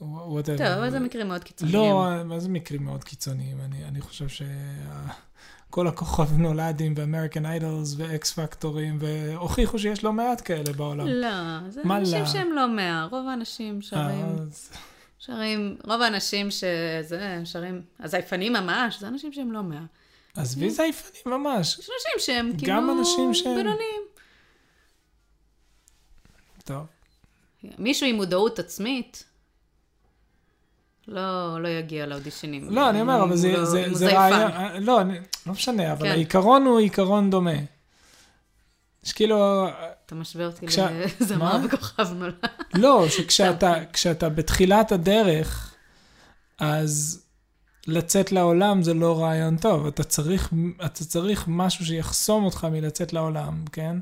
Whatever. 0.00 0.58
טוב, 0.58 0.66
אבל 0.66 0.90
זה 0.90 1.00
מקרים 1.00 1.28
מאוד 1.28 1.44
קיצוניים. 1.44 1.76
לא, 1.76 2.24
מה 2.24 2.40
זה 2.40 2.48
מקרים 2.48 2.84
מאוד 2.84 3.04
קיצוניים? 3.04 3.60
אני, 3.60 3.84
אני 3.84 4.00
חושב 4.00 4.26
שכל 4.28 5.86
הכוכב 5.88 6.32
נולדים 6.38 6.94
ואמריקן 6.96 7.46
איידולס 7.46 7.94
ואקס 7.98 8.32
פקטורים, 8.32 8.98
והוכיחו 9.00 9.78
שיש 9.78 10.04
לא 10.04 10.12
מעט 10.12 10.42
כאלה 10.44 10.72
בעולם. 10.72 11.06
לא, 11.06 11.30
זה 11.70 11.80
אנשים 11.84 12.18
לא? 12.20 12.26
שהם 12.26 12.52
לא 12.52 12.68
מאה. 12.68 13.04
רוב 13.10 13.28
האנשים 13.28 13.82
שרים, 13.82 14.26
אז- 14.42 14.70
שרים, 15.18 15.76
רוב 15.84 16.02
האנשים 16.02 16.50
שזה, 16.50 17.40
שרים, 17.44 17.82
הזייפנים 18.00 18.52
ממש, 18.52 19.00
זה 19.00 19.08
אנשים 19.08 19.32
שהם 19.32 19.52
לא 19.52 19.62
מאה. 19.62 19.82
עזבי 20.36 20.70
זייפנים 20.70 21.22
ממש. 21.26 21.78
יש 21.78 21.88
אנשים 21.90 22.18
שהם 22.18 22.52
כאילו... 22.58 22.98
אנשים 22.98 23.34
שהם- 23.34 23.56
בינוניים. 23.56 24.02
טוב. 26.64 26.86
מישהו 27.78 28.06
עם 28.06 28.16
מודעות 28.16 28.58
עצמית, 28.58 29.24
לא, 31.08 31.62
לא 31.62 31.68
יגיע 31.68 32.06
לאודישנים. 32.06 32.70
לא, 32.70 32.90
אני 32.90 33.00
אומר, 33.00 33.22
אבל 33.22 33.36
זה, 33.36 33.52
לא- 33.52 33.64
זה, 33.64 33.84
זה. 33.92 34.12
רעיון, 34.18 34.50
לא, 34.82 35.00
לא 35.46 35.52
משנה, 35.52 35.92
אבל 35.92 36.02
כן. 36.06 36.10
העיקרון 36.10 36.62
הוא 36.66 36.78
עיקרון 36.78 37.30
דומה. 37.30 37.50
שכאילו, 39.02 39.66
אתה 40.06 40.14
משווה 40.14 40.46
אותי 40.46 40.66
כשה- 40.66 40.88
לזמר 41.20 41.58
מה? 41.58 41.66
בכוכב 41.66 42.12
נולד. 42.12 42.34
לא, 42.74 43.06
שכשאתה 43.08 43.74
כשאתה 43.92 44.28
בתחילת 44.28 44.92
הדרך, 44.92 45.74
אז 46.58 47.24
לצאת 47.86 48.32
לעולם 48.32 48.82
זה 48.82 48.94
לא 48.94 49.22
רעיון 49.22 49.56
טוב. 49.56 49.86
אתה 49.86 50.04
צריך, 50.04 50.52
אתה 50.84 51.04
צריך 51.04 51.44
משהו 51.48 51.84
שיחסום 51.86 52.44
אותך 52.44 52.64
מלצאת 52.72 53.12
לעולם, 53.12 53.64
כן? 53.72 53.96